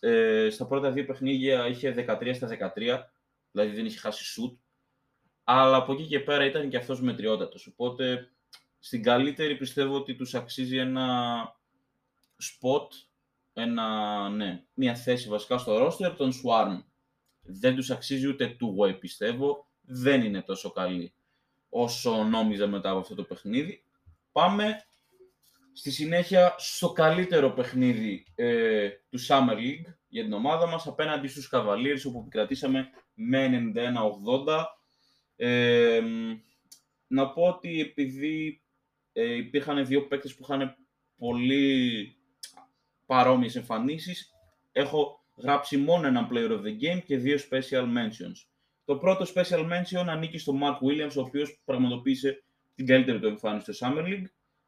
ε, 0.00 0.48
στα 0.50 0.66
πρώτα 0.66 0.90
δύο 0.90 1.04
παιχνίδια 1.04 1.66
είχε 1.66 2.06
13 2.20 2.30
στα 2.34 2.72
13, 2.76 2.98
δηλαδή 3.50 3.74
δεν 3.74 3.86
είχε 3.86 3.98
χάσει 3.98 4.24
σουτ. 4.24 4.58
Αλλά 5.44 5.76
από 5.76 5.92
εκεί 5.92 6.06
και 6.06 6.20
πέρα 6.20 6.44
ήταν 6.44 6.68
και 6.68 6.76
αυτός 6.76 7.00
μετριότατος. 7.00 7.66
Οπότε 7.66 8.30
στην 8.78 9.02
καλύτερη 9.02 9.56
πιστεύω 9.56 9.94
ότι 9.94 10.14
τους 10.14 10.34
αξίζει 10.34 10.76
ένα 10.76 11.36
spot, 12.42 12.86
ένα, 13.52 14.28
ναι, 14.28 14.64
μια 14.74 14.94
θέση 14.94 15.28
βασικά 15.28 15.58
στο 15.58 15.86
roster, 15.86 16.14
τον 16.16 16.32
Swarm. 16.32 16.82
Δεν 17.40 17.74
τους 17.74 17.90
αξίζει 17.90 18.26
ούτε 18.26 18.56
two 18.60 18.84
way 18.84 19.00
πιστεύω, 19.00 19.66
δεν 19.80 20.22
είναι 20.22 20.42
τόσο 20.42 20.70
καλή 20.70 21.14
όσο 21.68 22.24
νόμιζα 22.24 22.66
μετά 22.66 22.90
από 22.90 22.98
αυτό 22.98 23.14
το 23.14 23.22
παιχνίδι. 23.22 23.84
Πάμε 24.32 24.84
στη 25.72 25.90
συνέχεια 25.90 26.54
στο 26.58 26.92
καλύτερο 26.92 27.50
παιχνίδι 27.50 28.26
ε, 28.34 28.88
του 29.10 29.18
Summer 29.28 29.54
League 29.54 29.94
για 30.08 30.22
την 30.22 30.32
ομάδα 30.32 30.66
μας 30.66 30.86
απέναντι 30.86 31.28
στους 31.28 31.50
Cavaliers 31.52 32.00
όπου 32.06 32.18
επικρατήσαμε 32.20 32.88
με 33.14 33.72
91-80. 34.46 34.64
Ε, 35.36 36.00
να 37.06 37.30
πω 37.32 37.42
ότι 37.42 37.80
επειδή 37.80 38.62
ε, 39.18 39.34
υπήρχαν 39.34 39.86
δύο 39.86 40.06
παίκτες 40.06 40.34
που 40.34 40.42
είχαν 40.42 40.76
πολύ 41.16 42.16
παρόμοιες 43.06 43.56
εμφανίσεις. 43.56 44.30
Έχω 44.72 45.24
γράψει 45.36 45.76
μόνο 45.76 46.06
ένα 46.06 46.28
player 46.32 46.50
of 46.50 46.60
the 46.60 46.82
game 46.82 47.02
και 47.04 47.16
δύο 47.16 47.38
special 47.50 47.82
mentions. 47.82 48.46
Το 48.84 48.96
πρώτο 48.96 49.26
special 49.34 49.60
mention 49.60 50.04
ανήκει 50.06 50.38
στο 50.38 50.58
Mark 50.62 50.86
Williams, 50.88 51.12
ο 51.16 51.20
οποίος 51.20 51.60
πραγματοποίησε 51.64 52.42
την 52.74 52.86
καλύτερη 52.86 53.20
του 53.20 53.26
εμφάνιση 53.26 53.72
στο 53.72 53.86
Summer 53.86 54.02
League 54.02 54.26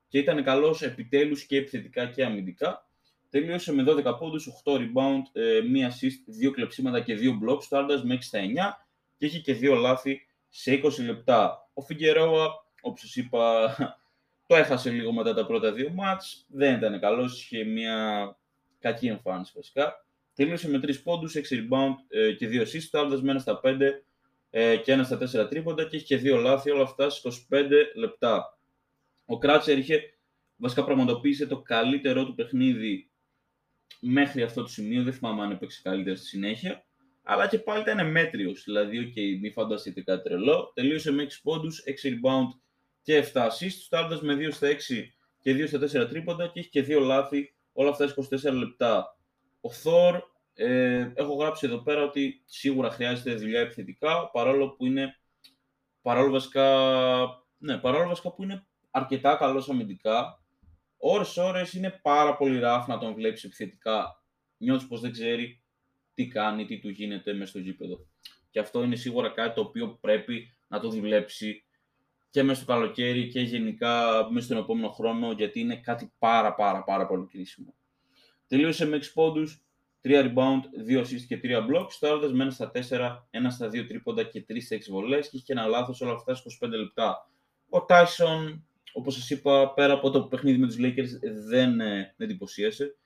και 0.08 0.18
ήταν 0.18 0.44
καλός 0.44 0.82
επιτέλους 0.82 1.44
και 1.44 1.56
επιθετικά 1.56 2.06
και 2.06 2.24
αμυντικά. 2.24 2.88
τελείωσε 3.30 3.72
με 3.72 3.82
12 3.82 4.16
πόντους, 4.18 4.46
8 4.46 4.76
rebound, 4.76 5.22
ε, 5.32 5.60
1 5.60 5.86
assist, 5.86 6.30
2 6.40 6.50
κλεψίματα 6.50 7.00
και 7.00 7.14
2 7.14 7.38
blocks, 7.42 7.62
στάροντας 7.62 8.04
με 8.04 8.14
6 8.14 8.26
στα 8.26 8.38
9 8.38 8.86
και 9.16 9.26
είχε 9.26 9.38
και 9.38 9.54
2 9.54 9.74
λάθη 9.74 10.26
σε 10.48 10.72
20 10.72 11.02
λεπτά. 11.04 11.70
Ο 11.74 11.82
Φιγκερόα, 11.82 12.48
όπως 12.80 13.00
σας 13.00 13.16
είπα, 13.16 13.74
το 14.48 14.56
έχασε 14.56 14.90
λίγο 14.90 15.12
μετά 15.12 15.34
τα 15.34 15.46
πρώτα 15.46 15.72
δύο 15.72 15.90
μάτς, 15.90 16.46
δεν 16.48 16.76
ήταν 16.76 17.00
καλός, 17.00 17.42
είχε 17.42 17.64
μια 17.64 18.36
κακή 18.78 19.06
εμφάνιση 19.06 19.52
βασικά. 19.54 20.04
Τελείωσε 20.34 20.68
με 20.68 20.80
3 20.82 21.02
πόντους, 21.02 21.34
6 21.34 21.38
rebound 21.38 21.94
ε, 22.08 22.32
και 22.32 22.48
2 22.48 22.60
assists, 22.62 22.80
στάροντας 22.80 23.22
με 23.22 23.32
1 23.32 23.40
στα 23.40 23.60
5 23.64 23.80
ε, 24.50 24.76
και 24.76 24.94
1 24.94 25.00
στα 25.04 25.42
4 25.44 25.48
τρίποντα 25.48 25.84
και 25.84 25.96
είχε 25.96 26.18
και 26.18 26.34
2 26.34 26.40
λάθη, 26.40 26.70
όλα 26.70 26.82
αυτά 26.82 27.10
σε 27.10 27.28
25 27.50 27.68
λεπτά. 27.94 28.58
Ο 29.26 29.38
Κράτσερ 29.38 29.78
είχε 29.78 30.00
βασικά 30.56 30.84
πραγματοποίησε 30.84 31.46
το 31.46 31.62
καλύτερό 31.62 32.24
του 32.24 32.34
παιχνίδι 32.34 33.10
μέχρι 34.00 34.42
αυτό 34.42 34.62
το 34.62 34.68
σημείο. 34.68 35.02
Δεν 35.02 35.12
θυμάμαι 35.12 35.42
αν 35.42 35.50
έπαιξε 35.50 35.80
καλύτερα 35.82 36.16
στη 36.16 36.26
συνέχεια. 36.26 36.84
Αλλά 37.22 37.48
και 37.48 37.58
πάλι 37.58 37.80
ήταν 37.80 38.10
μέτριος. 38.10 38.62
Δηλαδή, 38.64 38.98
OK, 38.98 39.40
μην 39.40 39.52
φανταστείτε 39.52 40.00
κάτι 40.00 40.22
τρελό. 40.22 40.72
Τελείωσε 40.74 41.12
με 41.12 41.22
6 41.22 41.26
πόντους, 41.42 41.82
6 41.86 42.08
rebound 42.08 42.58
και 43.08 43.30
7 43.32 43.46
assists. 43.46 43.80
Στάρτα 43.84 44.18
με 44.22 44.34
2 44.34 44.52
στα 44.52 44.68
6 44.68 44.74
και 45.40 45.52
2 45.52 45.66
στα 45.66 46.02
4 46.04 46.08
τρίποντα 46.08 46.46
και 46.46 46.60
έχει 46.60 46.68
και 46.68 46.84
2 46.88 47.00
λάθη. 47.00 47.54
Όλα 47.72 47.90
αυτά 47.90 48.14
24 48.48 48.52
λεπτά. 48.52 49.18
Ο 49.60 49.68
Thor, 49.82 50.20
ε, 50.54 51.12
έχω 51.14 51.34
γράψει 51.34 51.66
εδώ 51.66 51.78
πέρα 51.78 52.02
ότι 52.02 52.42
σίγουρα 52.44 52.90
χρειάζεται 52.90 53.34
δουλειά 53.34 53.60
επιθετικά, 53.60 54.30
παρόλο 54.30 54.68
που 54.68 54.86
είναι, 54.86 55.16
παρόλο 56.02 56.30
βασικά, 56.30 56.66
ναι, 57.58 57.78
παρόλο 57.78 58.08
βασικά 58.08 58.32
που 58.32 58.42
είναι 58.42 58.66
αρκετά 58.90 59.36
καλός 59.36 59.68
αμυντικά, 59.68 60.42
ώρες-ώρες 60.96 61.72
είναι 61.72 62.00
πάρα 62.02 62.36
πολύ 62.36 62.58
ράφ 62.58 62.86
να 62.86 62.98
τον 62.98 63.14
βλέπεις 63.14 63.44
επιθετικά. 63.44 64.22
Νιώθεις 64.56 64.88
πως 64.88 65.00
δεν 65.00 65.12
ξέρει 65.12 65.62
τι 66.14 66.26
κάνει, 66.26 66.64
τι 66.64 66.78
του 66.78 66.88
γίνεται 66.88 67.32
μέσα 67.32 67.50
στο 67.50 67.58
γήπεδο. 67.58 68.06
Και 68.50 68.58
αυτό 68.58 68.82
είναι 68.82 68.96
σίγουρα 68.96 69.28
κάτι 69.28 69.54
το 69.54 69.60
οποίο 69.60 69.98
πρέπει 70.00 70.58
να 70.68 70.80
το 70.80 70.88
δουλέψει 70.88 71.62
και 72.38 72.44
μέσα 72.44 72.62
στο 72.62 72.72
καλοκαίρι 72.72 73.28
και 73.28 73.40
γενικά 73.40 74.26
μέσα 74.30 74.46
στον 74.46 74.58
επόμενο 74.58 74.88
χρόνο, 74.88 75.32
γιατί 75.32 75.60
είναι 75.60 75.76
κάτι 75.76 76.12
πάρα 76.18 76.54
πάρα 76.54 76.84
πάρα 76.84 77.06
πολύ 77.06 77.26
κρίσιμο. 77.26 77.74
Τελείωσε 78.46 78.86
με 78.86 78.96
6 78.96 79.12
πόντους, 79.14 79.64
3 80.02 80.22
rebound, 80.22 80.60
2 80.88 81.00
assist 81.00 81.24
και 81.28 81.40
3 81.42 81.66
blocks, 81.66 81.90
στάροντας 81.90 82.32
με 82.32 82.44
1 82.44 82.50
στα 82.50 82.70
4, 82.70 83.28
1 83.30 83.50
στα 83.50 83.68
2 83.68 83.86
τρίποντα 83.86 84.22
και 84.22 84.44
3 84.48 84.60
στα 84.60 84.76
6 84.76 84.90
βολές 84.90 85.28
και 85.28 85.36
είχε 85.36 85.52
ένα 85.52 85.66
λάθος 85.66 86.00
όλα 86.00 86.12
αυτά 86.12 86.32
25 86.66 86.68
λεπτά. 86.68 87.28
Ο 87.68 87.78
Tyson 87.88 88.60
όπως 88.92 89.14
σας 89.14 89.30
είπα, 89.30 89.72
πέρα 89.72 89.92
από 89.92 90.10
το 90.10 90.22
παιχνίδι 90.22 90.58
με 90.58 90.66
τους 90.66 90.76
Lakers 90.80 91.08
δεν 91.48 91.80
ε, 91.80 92.14
εντυπωσίασε. 92.16 92.96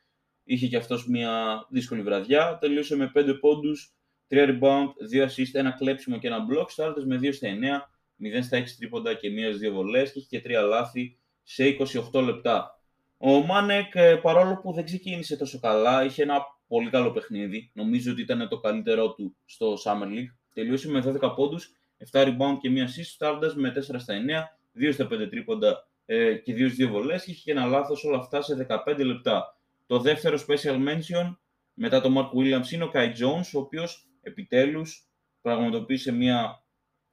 Είχε 0.45 0.67
και 0.67 0.77
αυτός 0.77 1.09
μια 1.09 1.67
δύσκολη 1.71 2.03
βραδιά. 2.03 2.59
Τελείωσε 2.61 2.97
με 2.97 3.13
5 3.15 3.39
πόντους, 3.41 3.95
3 4.29 4.49
rebound, 4.49 4.87
2 5.13 5.23
assist, 5.23 5.51
ένα 5.53 5.71
κλέψιμο 5.71 6.19
και 6.19 6.27
ένα 6.27 6.39
block. 6.51 6.67
Στάρτες 6.69 7.05
με 7.05 7.19
2 7.23 7.33
στα 7.33 7.49
9, 7.49 7.92
0 8.21 8.43
στα 8.43 8.59
6 8.59 8.65
τρίποντα 8.79 9.15
και 9.15 9.29
1 9.29 9.69
2 9.69 9.73
βολές 9.73 10.13
και 10.13 10.19
είχε 10.19 10.39
και 10.39 10.43
3 10.49 10.69
λάθη 10.69 11.19
σε 11.43 11.77
28 12.13 12.23
λεπτά. 12.23 12.81
Ο 13.17 13.31
Μάνεκ, 13.31 13.95
ε, 13.95 14.17
παρόλο 14.23 14.61
που 14.63 14.73
δεν 14.73 14.85
ξεκίνησε 14.85 15.37
τόσο 15.37 15.59
καλά, 15.61 16.05
είχε 16.05 16.23
ένα 16.23 16.41
πολύ 16.67 16.91
καλό 16.91 17.11
παιχνίδι. 17.11 17.71
Νομίζω 17.75 18.13
ότι 18.13 18.21
ήταν 18.21 18.49
το 18.49 18.61
καλύτερό 18.61 19.13
του 19.13 19.37
στο 19.45 19.75
Summer 19.85 20.07
League. 20.07 20.35
Τελείωσε 20.55 20.89
με 20.89 21.01
12 21.21 21.35
πόντους, 21.37 21.71
7 22.13 22.25
rebound 22.25 22.57
και 22.61 22.69
1 22.69 22.85
assist, 22.85 23.05
στάρτας 23.05 23.55
με 23.55 23.71
4 23.71 23.99
στα 23.99 24.15
9, 24.15 24.57
2 24.73 24.93
στα 24.93 25.07
5 25.07 25.29
τρίποντα 25.31 25.89
ε, 26.07 26.35
και 26.35 26.53
2 26.55 26.71
δύο 26.71 26.89
βολές 26.89 27.25
και 27.25 27.31
είχε 27.31 27.41
και 27.45 27.51
ένα 27.51 27.67
λάθος 27.67 28.05
όλα 28.05 28.19
αυτά 28.19 28.43
σε 28.43 28.67
15 28.87 29.05
λεπτά. 29.05 29.59
Το 29.87 29.99
δεύτερο 29.99 30.39
special 30.49 30.77
mention 30.89 31.37
μετά 31.75 32.01
το 32.01 32.11
Mark 32.17 32.39
Williams 32.39 32.71
είναι 32.73 32.85
ο 32.85 32.91
Kai 32.95 33.07
Jones, 33.07 33.51
ο 33.55 33.59
οποίος 33.59 34.09
επιτέλους 34.23 35.09
πραγματοποίησε 35.41 36.13
μια 36.13 36.62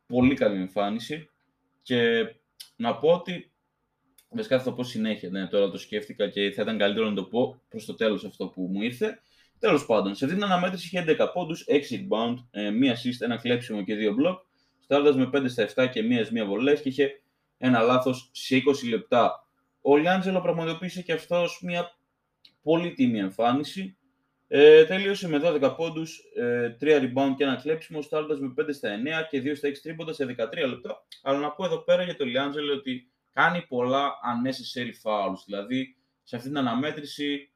πολύ 0.10 0.36
καλή 0.36 0.60
εμφάνιση 0.60 1.30
και 1.82 2.26
να 2.76 2.98
πω 2.98 3.14
ότι 3.14 3.52
βασικά 4.30 4.58
θα 4.58 4.64
το 4.64 4.74
πω 4.74 4.84
συνέχεια, 4.84 5.30
ναι, 5.30 5.48
τώρα 5.48 5.70
το 5.70 5.78
σκέφτηκα 5.78 6.30
και 6.30 6.52
θα 6.52 6.62
ήταν 6.62 6.78
καλύτερο 6.78 7.10
να 7.10 7.16
το 7.16 7.24
πω 7.24 7.62
προς 7.70 7.86
το 7.86 7.96
τέλος 7.96 8.26
αυτό 8.26 8.48
που 8.48 8.62
μου 8.62 8.82
ήρθε. 8.82 9.20
Τέλος 9.60 9.86
πάντων, 9.86 10.16
σε 10.16 10.26
αυτή 10.26 10.38
την 10.38 10.46
αναμέτρηση 10.46 10.86
είχε 10.86 11.16
11 11.20 11.28
πόντους, 11.34 11.66
6 11.68 11.96
rebound, 11.96 12.36
1 12.36 12.38
ε, 12.52 12.92
assist, 12.92 13.20
ένα 13.20 13.38
κλέψιμο 13.38 13.84
και 13.84 13.96
2 13.96 14.10
block, 14.10 14.38
στάροντας 14.80 15.16
με 15.16 15.30
5 15.34 15.50
στα 15.50 15.64
7 15.64 15.90
και 15.92 16.02
1 16.02 16.44
1 16.44 16.46
βολές 16.46 16.82
και 16.82 16.90
είχε 16.90 17.22
ένα 17.58 17.80
λάθος 17.80 18.30
σε 18.34 18.56
20 18.56 18.90
λεπτά. 18.90 19.48
Ο 19.82 19.98
Λιάντζελο 19.98 20.42
πραγματοποίησε 20.42 21.02
και 21.02 21.14
αυτός 21.14 21.62
μια 21.64 21.98
πολύ 22.62 22.94
τίμη 22.94 23.20
εμφάνιση. 23.20 23.98
Ε, 24.52 24.86
τελείωσε 24.86 25.28
με 25.28 25.38
12 25.38 25.74
πόντους, 25.76 26.20
ε, 26.36 26.76
3 26.80 27.00
rebound 27.00 27.34
και 27.38 27.44
ένα 27.44 27.56
κλέψιμο, 27.56 28.02
στάροντας 28.02 28.40
με 28.40 28.54
5 28.54 28.74
στα 28.74 28.90
9 28.90 29.28
και 29.30 29.42
2 29.42 29.56
στα 29.56 29.68
6 29.68 29.82
τρίποντα 29.82 30.14
σε 30.14 30.26
13 30.26 30.68
λεπτά. 30.68 31.06
Αλλά 31.22 31.40
να 31.40 31.52
πω 31.52 31.66
εδώ 31.66 31.84
πέρα 31.84 32.04
για 32.04 32.16
τον 32.16 32.28
Λιάντζελο 32.28 32.74
ότι 32.74 33.12
κάνει 33.34 33.66
πολλά 33.68 34.12
unnecessary 34.12 34.92
fouls. 35.04 35.38
Δηλαδή, 35.46 35.98
σε 36.24 36.36
αυτή 36.36 36.48
την 36.48 36.58
αναμέτρηση 36.58 37.54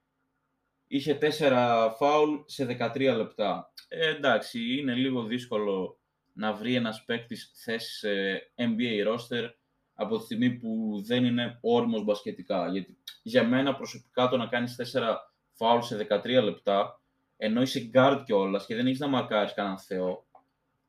είχε 0.88 1.17
4 1.21 1.88
foul 2.00 2.43
σε 2.45 2.65
13 2.65 3.15
λεπτά. 3.15 3.73
Ε, 3.88 4.09
εντάξει, 4.09 4.77
είναι 4.79 4.93
λίγο 4.93 5.23
δύσκολο 5.23 6.00
να 6.33 6.53
βρει 6.53 6.75
ένας 6.75 7.03
παίκτης 7.05 7.51
θέση 7.63 7.97
σε 7.97 8.09
NBA 8.55 9.07
roster 9.07 9.50
από 9.93 10.17
τη 10.17 10.23
στιγμή 10.23 10.50
που 10.51 11.01
δεν 11.05 11.25
είναι 11.25 11.57
όριμος 11.62 12.03
μπασκετικά. 12.03 12.67
Γιατί 12.67 12.97
για 13.23 13.47
μένα 13.47 13.75
προσωπικά 13.75 14.27
το 14.27 14.38
να 14.38 14.47
κάνεις 14.47 14.75
4 14.75 15.32
φάουλ 15.53 15.81
σε 15.81 16.07
13 16.10 16.43
λεπτά, 16.43 17.01
ενώ 17.38 17.62
είσαι 17.62 17.89
guard 17.93 18.22
κιόλας 18.25 18.65
και 18.65 18.75
δεν 18.75 18.86
έχεις 18.86 19.00
να 19.00 19.07
μαρκάρεις 19.07 19.53
κανέναν 19.53 19.79
θεό, 19.79 20.25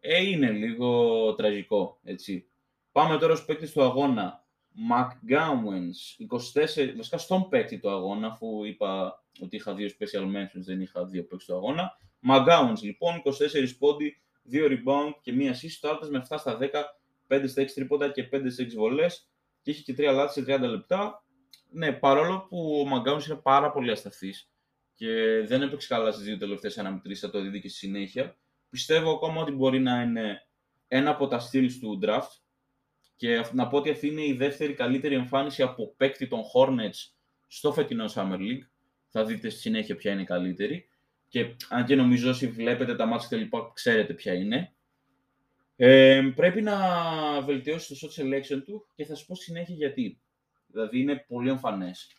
ε, 0.01 0.23
είναι 0.23 0.51
λίγο 0.51 1.35
τραγικό, 1.35 1.99
έτσι. 2.05 2.49
Πάμε 2.93 3.19
τώρα 3.19 3.35
στους 3.35 3.47
παίκτες 3.47 3.73
του 3.73 3.83
αγώνα. 3.83 4.45
McGowens, 4.91 6.19
24, 6.19 6.95
βασικά 6.97 7.19
στον 7.19 7.49
παίκτη 7.49 7.79
του 7.79 7.91
αγώνα, 7.91 8.27
αφού 8.27 8.65
είπα 8.65 9.23
ότι 9.41 9.57
είχα 9.57 9.75
δύο 9.75 9.89
special 9.89 10.23
mentions, 10.23 10.63
δεν 10.65 10.81
είχα 10.81 11.05
δύο 11.05 11.23
παίκτες 11.23 11.47
του 11.47 11.55
αγώνα. 11.55 11.99
McGowens, 12.29 12.81
λοιπόν, 12.83 13.23
24 13.25 13.77
πόντι, 13.79 14.17
2 14.53 14.67
rebound 14.67 15.13
και 15.21 15.33
μία 15.33 15.55
assist, 15.55 16.09
με 16.11 16.25
7 16.29 16.39
στα 16.39 16.57
10 16.57 16.69
5 17.27 17.49
στα 17.49 17.63
6 17.63 17.75
τρίποντα 17.75 18.11
και 18.11 18.29
5 18.33 18.51
στα 18.51 18.63
6 18.63 18.75
βολές 18.75 19.31
και 19.63 19.71
είχε 19.71 19.83
και 19.83 19.95
3 19.99 20.13
λάθη 20.13 20.41
σε 20.41 20.57
30 20.57 20.61
λεπτά. 20.61 21.25
Ναι, 21.71 21.93
παρόλο 21.93 22.47
που 22.49 22.81
ο 22.81 22.85
Μαγκάουν 22.89 23.21
είναι 23.27 23.37
πάρα 23.37 23.71
πολύ 23.71 23.91
ασταθής 23.91 24.54
και 24.95 25.45
δεν 25.47 25.63
έπαιξε 25.63 25.89
καλά 25.89 26.13
στις 26.13 26.25
δύο 26.25 26.39
τελευταίες 26.39 26.79
αναμετρήσεις, 26.79 27.21
θα 27.21 27.31
το 27.31 27.41
δείτε 27.41 27.59
και 27.59 27.69
στη 27.69 27.79
συνέχεια. 27.79 28.37
Πιστεύω 28.71 29.11
ακόμα 29.11 29.41
ότι 29.41 29.53
μπορεί 29.53 29.81
να 29.81 30.03
είναι 30.03 30.47
ένα 30.89 31.11
από 31.11 31.27
τα 31.27 31.39
στυλ 31.39 31.79
του 31.81 31.99
draft 32.03 32.45
και 33.17 33.45
να 33.53 33.69
πω 33.69 33.77
ότι 33.77 33.91
αυτή 33.91 34.07
είναι 34.07 34.25
η 34.25 34.33
δεύτερη 34.33 34.75
καλύτερη 34.75 35.15
εμφάνιση 35.15 35.63
από 35.63 35.95
παίκτη 35.97 36.27
των 36.29 36.41
Hornets 36.55 37.13
στο 37.47 37.73
φετινό 37.73 38.05
Summer 38.15 38.39
League. 38.39 38.67
Θα 39.09 39.25
δείτε 39.25 39.49
στη 39.49 39.61
συνέχεια 39.61 39.97
ποια 39.97 40.13
είναι 40.13 40.23
η 40.23 40.25
καλύτερη. 40.25 40.89
Και 41.29 41.57
αν 41.69 41.85
και 41.85 41.95
νομίζω 41.95 42.31
όσοι 42.31 42.47
βλέπετε 42.47 42.97
τα 42.97 43.07
μάτια 43.07 43.39
λοιπά 43.39 43.71
ξέρετε 43.75 44.15
ποια 44.15 44.35
είναι. 44.35 44.75
Ε, 45.77 46.33
πρέπει 46.35 46.63
να 46.63 46.77
βελτιώσει 47.41 47.89
το 47.89 47.97
shot 48.01 48.23
selection 48.23 48.63
του 48.65 48.87
και 48.95 49.05
θα 49.05 49.15
σου 49.15 49.27
πω 49.27 49.35
συνέχεια 49.35 49.75
γιατί. 49.75 50.21
Δηλαδή 50.67 51.01
είναι 51.01 51.25
πολύ 51.29 51.49
εμφανές. 51.49 52.13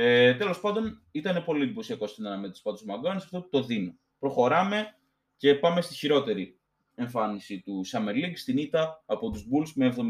Ε, 0.00 0.34
Τέλος 0.34 0.60
πάντων, 0.60 1.02
ήταν 1.10 1.44
πολύ 1.44 1.62
εντυπωσιακό 1.62 2.06
στην 2.06 2.26
αναμέτρηση 2.26 2.62
πάντω 2.62 2.78
Μαγκόνη, 2.86 3.16
αυτό 3.16 3.48
το 3.50 3.62
δίνω. 3.62 3.98
Προχωράμε 4.18 4.94
και 5.36 5.54
πάμε 5.54 5.80
στη 5.80 5.94
χειρότερη 5.94 6.58
εμφάνιση 6.94 7.60
του 7.60 7.84
Summer 7.92 8.12
League 8.12 8.32
στην 8.34 8.58
ήττα 8.58 9.02
από 9.06 9.30
τους 9.30 9.42
Bulls 9.42 9.70
με 9.74 9.94
73-89. 9.96 10.04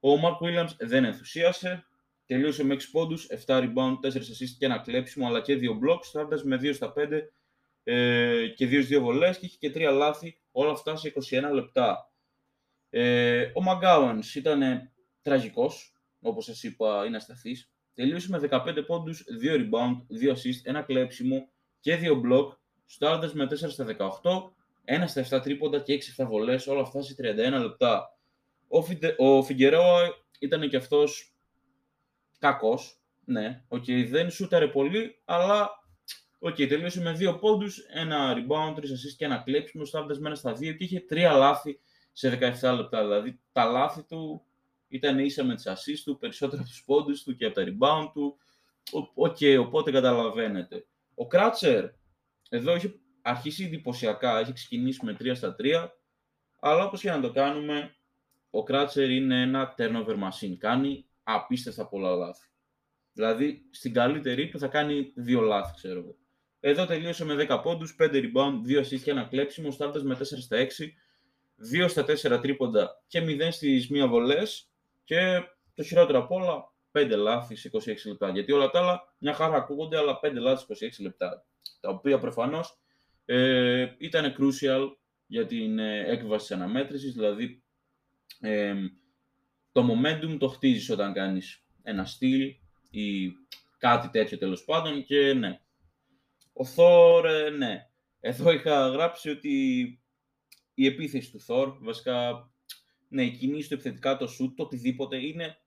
Ο 0.00 0.08
Mark 0.22 0.46
Williams 0.46 0.70
δεν 0.78 1.04
ενθουσίασε, 1.04 1.86
τελείωσε 2.26 2.64
με 2.64 2.74
6 2.74 2.78
πόντους, 2.90 3.26
7 3.46 3.58
rebound, 3.58 3.98
4 4.00 4.06
assists 4.06 4.54
και 4.58 4.64
ένα 4.64 4.78
κλέψιμο, 4.78 5.26
αλλά 5.26 5.40
και 5.40 5.56
2 5.56 5.70
blocks, 5.70 6.02
στάροντας 6.04 6.44
με 6.44 6.56
2 6.56 6.74
στα 6.74 6.92
5 6.92 7.32
ε, 7.84 8.46
και 8.56 8.66
2-2 8.66 9.00
βολές 9.00 9.38
και 9.38 9.46
είχε 9.46 9.56
και 9.58 9.72
3 9.74 9.92
λάθη 9.92 10.40
όλα 10.52 10.70
αυτά 10.70 10.96
σε 10.96 11.12
21 11.30 11.50
λεπτά. 11.52 12.12
Ε, 12.90 13.50
ο 13.54 13.62
Μαγκάουανς 13.62 14.34
ήταν 14.34 14.90
τραγικός, 15.22 15.96
όπως 16.20 16.44
σας 16.44 16.62
είπα 16.62 17.04
είναι 17.06 17.16
ασταθής. 17.16 17.73
Τελείωσε 17.94 18.28
με 18.30 18.38
15 18.38 18.84
πόντους, 18.86 19.24
2 19.42 19.56
rebound, 19.56 19.96
2 20.08 20.30
assist, 20.30 20.60
ένα 20.62 20.82
κλέψιμο 20.82 21.48
και 21.80 21.96
2 21.96 22.12
block, 22.12 22.56
στάρτες 22.86 23.32
με 23.32 23.46
4 23.46 23.70
στα 23.70 23.84
18, 23.84 24.52
1 24.84 25.06
στα 25.06 25.38
7 25.38 25.42
τρίποντα 25.42 25.80
και 25.80 25.92
6 25.92 26.12
στα 26.12 26.26
βολές, 26.26 26.66
όλα 26.66 26.80
αυτά 26.80 27.02
σε 27.02 27.14
31 27.18 27.60
λεπτά. 27.60 28.18
Ο, 28.68 28.82
Φιντε, 28.82 29.16
ο 29.18 29.46
ήταν 30.38 30.68
και 30.68 30.76
αυτός 30.76 31.34
κακός, 32.38 33.00
ναι, 33.24 33.64
okay, 33.68 34.06
δεν 34.08 34.30
σούταρε 34.30 34.68
πολύ, 34.68 35.20
αλλά 35.24 35.70
Οκ, 36.46 36.54
okay, 36.54 36.68
τελείωσε 36.68 37.00
με 37.00 37.12
δύο 37.12 37.38
πόντους, 37.38 37.78
ένα 37.78 38.34
rebound, 38.36 38.74
τρεις 38.74 38.90
assists 38.92 39.16
και 39.16 39.24
ένα 39.24 39.36
κλέψιμο, 39.36 39.84
στάρτασμένα 39.84 40.34
στα 40.34 40.52
δύο 40.52 40.72
και 40.72 40.84
είχε 40.84 41.00
τρία 41.00 41.32
λάθη 41.32 41.80
σε 42.12 42.28
17 42.60 42.74
λεπτά. 42.76 43.02
Δηλαδή 43.02 43.40
τα 43.52 43.64
λάθη 43.64 44.02
του 44.02 44.44
ήταν 44.94 45.18
ίσα 45.18 45.44
με 45.44 45.54
τις 45.54 45.68
assists 45.68 46.02
του, 46.04 46.18
περισσότερο 46.18 46.60
από 46.60 46.70
τους 46.70 46.84
πόντους 46.84 47.22
του 47.22 47.34
και 47.34 47.44
από 47.44 47.54
τα 47.54 47.64
rebound 47.64 48.10
του. 48.12 48.38
Οκ, 49.14 49.36
οπότε 49.60 49.90
καταλαβαίνετε. 49.90 50.86
Ο 51.14 51.26
Κράτσερ 51.26 51.84
εδώ 52.48 52.72
έχει 52.72 53.00
αρχίσει 53.22 53.64
εντυπωσιακά, 53.64 54.38
έχει 54.38 54.52
ξεκινήσει 54.52 55.04
με 55.04 55.16
3 55.20 55.34
στα 55.34 55.56
3, 55.58 55.88
αλλά 56.60 56.84
όπως 56.84 57.00
και 57.00 57.10
να 57.10 57.20
το 57.20 57.32
κάνουμε, 57.32 57.96
ο 58.50 58.62
Κράτσερ 58.62 59.10
είναι 59.10 59.42
ένα 59.42 59.74
turnover 59.78 60.16
machine. 60.16 60.56
Κάνει 60.58 61.06
απίστευτα 61.22 61.88
πολλά 61.88 62.14
λάθη. 62.14 62.48
Δηλαδή, 63.12 63.68
στην 63.70 63.92
καλύτερη 63.92 64.48
του 64.48 64.58
θα 64.58 64.68
κάνει 64.68 65.12
δύο 65.14 65.40
λάθη, 65.40 65.74
ξέρω 65.74 65.98
εγώ. 65.98 66.16
Εδώ 66.60 66.86
τελείωσε 66.86 67.24
με 67.24 67.34
10 67.34 67.60
πόντους, 67.62 67.96
5 67.98 68.10
rebound, 68.12 68.60
2 68.66 68.80
assists 68.80 69.00
και 69.02 69.10
ένα 69.10 69.24
κλέψιμο, 69.24 69.70
στάρτας 69.70 70.02
με 70.02 70.14
4 70.14 70.40
στα 70.40 70.56
6, 70.56 70.94
2 71.56 71.88
στα 71.88 72.04
4 72.04 72.40
τρίποντα 72.40 73.02
και 73.06 73.20
0 73.20 73.50
στις 73.50 73.88
μία 73.88 74.08
βολές 74.08 74.73
και 75.04 75.42
το 75.74 75.82
χειρότερο 75.82 76.18
απ' 76.18 76.30
όλα, 76.30 76.72
5 76.92 77.16
λάθη 77.16 77.56
σε 77.56 77.70
26 77.72 78.06
λεπτά. 78.06 78.28
Γιατί 78.30 78.52
όλα 78.52 78.70
τα 78.70 78.78
άλλα 78.78 79.14
μια 79.18 79.34
χαρά 79.34 79.56
ακούγονται, 79.56 79.98
αλλά 79.98 80.20
5 80.22 80.32
λάθη 80.32 80.74
σε 80.74 80.86
26 80.86 81.02
λεπτά. 81.02 81.46
Τα 81.80 81.90
οποία 81.90 82.18
προφανώς 82.18 82.78
ε, 83.24 83.86
ήταν 83.98 84.34
crucial 84.38 84.88
για 85.26 85.46
την 85.46 85.78
ε, 85.78 86.04
έκβαση 86.06 86.46
της 86.46 86.56
αναμέτρησης, 86.56 87.14
δηλαδή 87.14 87.62
ε, 88.40 88.74
το 89.72 89.88
momentum 89.90 90.36
το 90.38 90.48
χτίζεις 90.48 90.90
όταν 90.90 91.12
κάνεις 91.12 91.64
ένα 91.82 92.04
στυλ 92.04 92.54
ή 92.90 93.32
κάτι 93.78 94.08
τέτοιο 94.08 94.38
τέλος 94.38 94.64
πάντων 94.64 95.04
και 95.04 95.32
ναι. 95.32 95.60
Ο 96.52 96.64
Θόρ, 96.64 97.26
ε, 97.26 97.50
ναι. 97.50 97.88
Εδώ 98.20 98.50
είχα 98.52 98.88
γράψει 98.88 99.30
ότι 99.30 99.58
η 100.74 100.86
επίθεση 100.86 101.30
του 101.30 101.40
Θόρ, 101.40 101.76
βασικά, 101.80 102.50
ναι, 103.14 103.24
η 103.24 103.30
κινήση 103.30 103.68
του 103.68 103.74
επιθετικά, 103.74 104.16
το 104.16 104.26
σουτ, 104.26 104.56
το 104.56 104.62
οτιδήποτε, 104.62 105.16
είναι 105.16 105.58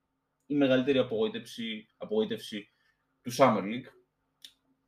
η 0.46 0.54
μεγαλύτερη 0.54 0.98
απογοήτευση, 0.98 1.88
απογοήτευση 1.96 2.68
του 3.22 3.32
Summer 3.38 3.62
League. 3.62 3.90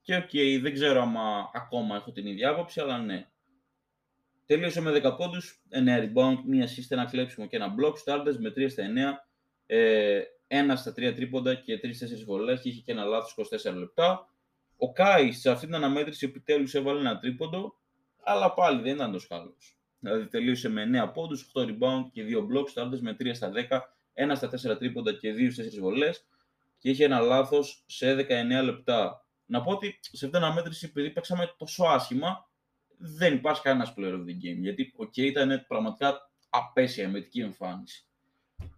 Και 0.00 0.16
OK, 0.16 0.28
okay, 0.32 0.58
δεν 0.62 0.72
ξέρω 0.72 1.00
αν 1.00 1.16
ακόμα 1.52 1.96
έχω 1.96 2.12
την 2.12 2.26
ίδια 2.26 2.50
άποψη, 2.50 2.80
αλλά 2.80 2.98
ναι. 2.98 3.30
Τελείωσε 4.46 4.80
με 4.80 5.00
10 5.04 5.16
πόντους, 5.16 5.62
9 5.70 5.98
rebound, 5.98 6.36
μία 6.46 6.68
assist, 6.68 6.86
ένα 6.88 7.04
κλέψιμο 7.04 7.46
και 7.46 7.56
ένα 7.56 7.74
block. 7.78 7.98
Σουτάροντας 7.98 8.38
με 8.38 8.52
3 8.56 8.70
στα 8.70 8.82
9, 8.82 9.26
ε, 9.66 10.22
1 10.46 10.76
στα 10.76 10.92
3 10.92 11.14
τρίποντα 11.14 11.54
και 11.54 11.78
3-4 11.78 12.24
βολές 12.24 12.60
και 12.60 12.68
είχε 12.68 12.80
και 12.80 12.92
ένα 12.92 13.04
λάθος 13.04 13.32
24 13.32 13.74
λεπτά. 13.74 14.34
Ο 14.76 14.92
Κάι 14.92 15.32
σε 15.32 15.50
αυτή 15.50 15.66
την 15.66 15.74
αναμέτρηση 15.74 16.26
επιτέλους 16.26 16.74
έβαλε 16.74 17.00
ένα 17.00 17.18
τρίποντο, 17.18 17.80
αλλά 18.22 18.54
πάλι 18.54 18.82
δεν 18.82 18.94
ήταν 18.94 19.12
τόσο 19.12 19.26
καλός. 19.28 19.79
Δηλαδή 20.00 20.26
τελείωσε 20.26 20.68
με 20.68 21.04
9 21.04 21.12
πόντους, 21.12 21.50
8 21.54 21.60
rebound 21.60 22.04
και 22.12 22.24
2 22.24 22.38
blocks, 22.38 22.68
σουτάροντας 22.68 23.00
με 23.00 23.16
3 23.20 23.34
στα 23.34 23.50
10, 23.50 23.80
1 24.14 24.32
στα 24.34 24.48
4 24.48 24.78
τρίποντα 24.78 25.12
και 25.12 25.32
2 25.34 25.52
στα 25.52 25.62
4 25.62 25.80
βολές 25.80 26.24
και 26.78 26.90
είχε 26.90 27.04
ένα 27.04 27.20
λάθος 27.20 27.84
σε 27.86 28.14
19 28.14 28.62
λεπτά. 28.64 29.24
Να 29.46 29.62
πω 29.62 29.70
ότι 29.70 29.98
σε 30.00 30.10
αυτή 30.26 30.36
την 30.36 30.36
αναμέτρηση, 30.36 30.86
επειδή 30.86 31.10
παίξαμε 31.10 31.54
τόσο 31.58 31.84
άσχημα, 31.84 32.48
δεν 32.96 33.34
υπάρχει 33.34 33.62
κανένας 33.62 33.94
player 33.96 34.12
of 34.12 34.24
the 34.24 34.44
game. 34.44 34.58
Γιατί 34.58 34.92
ο 34.96 35.02
okay, 35.02 35.16
ήταν 35.22 35.64
πραγματικά 35.68 36.30
απέσια 36.50 37.04
εμετική 37.04 37.40
εμφάνιση. 37.40 38.04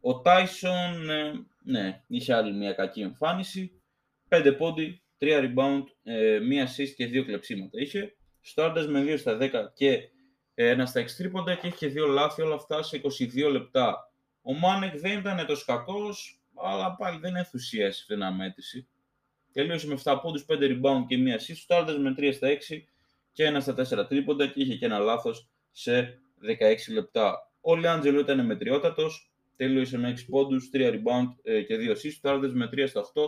Ο 0.01 0.23
Tyson, 0.25 1.09
ε, 1.09 1.33
ναι, 1.63 2.03
είχε 2.07 2.35
άλλη 2.35 2.53
μια 2.53 2.73
κακή 2.73 3.01
εμφάνιση. 3.01 3.83
5 4.29 4.55
πόντι, 4.59 5.03
3 5.19 5.53
rebound, 5.55 5.85
ε, 6.03 6.39
1 6.39 6.63
assist 6.67 6.89
και 6.97 7.07
2 7.07 7.25
κλεψίματα 7.25 7.81
είχε. 7.81 8.17
Στάρντας 8.41 8.87
με 8.89 9.03
2 9.03 9.17
στα 9.19 9.37
10 9.37 9.73
και 9.75 9.89
ε, 9.91 10.12
ένα 10.55 10.87
στα 10.87 11.01
6 11.01 11.07
τρίποντα 11.17 11.55
και 11.55 11.67
είχε 11.67 11.93
2 11.97 12.09
λάθη, 12.09 12.43
όλα 12.43 12.55
αυτά 12.55 12.83
σε 12.83 13.01
22 13.45 13.51
λεπτά. 13.51 14.13
Ο 14.43 14.53
Μάνεκ 14.53 14.99
δεν 14.99 15.19
ήταν 15.19 15.47
τόσο 15.47 15.65
κακός, 15.67 16.41
αλλά 16.55 16.97
πάλι 16.97 17.19
δεν 17.19 17.37
ενθουσίασε 17.37 18.01
αυτή 18.01 18.15
την 18.15 18.23
αναμέτρηση. 18.23 18.89
Τελείωσε 19.53 19.87
με 19.87 19.99
7 20.05 20.19
πόντους, 20.23 20.45
5 20.49 20.53
rebound 20.53 21.05
και 21.07 21.17
1 21.17 21.37
assist. 21.37 21.57
Στάρντας 21.57 21.99
με 21.99 22.15
3 22.17 22.33
στα 22.33 22.49
6 22.49 22.89
και 23.33 23.45
ένα 23.45 23.61
στα 23.61 23.75
4 23.75 24.07
τρίποντα 24.09 24.47
και 24.47 24.63
είχε 24.63 24.77
και 24.77 24.85
ένα 24.85 24.99
λάθος 24.99 25.49
σε 25.71 26.21
16 26.41 26.93
λεπτά. 26.93 27.51
Ο 27.61 27.77
Λιάντζελο 27.77 28.21
ήταν 28.21 28.47
μετριότατος, 28.47 29.33
τελείωσε 29.57 29.99
με 29.99 30.09
6 30.09 30.27
πόντους, 30.29 30.71
3 30.73 30.91
rebound 30.91 31.29
ε, 31.43 31.63
και 31.63 31.77
2 31.77 31.91
assists. 31.91 32.19
Τάρδε 32.21 32.49
με 32.49 32.69
3 32.73 32.85
στα 32.89 33.01
8 33.01 33.23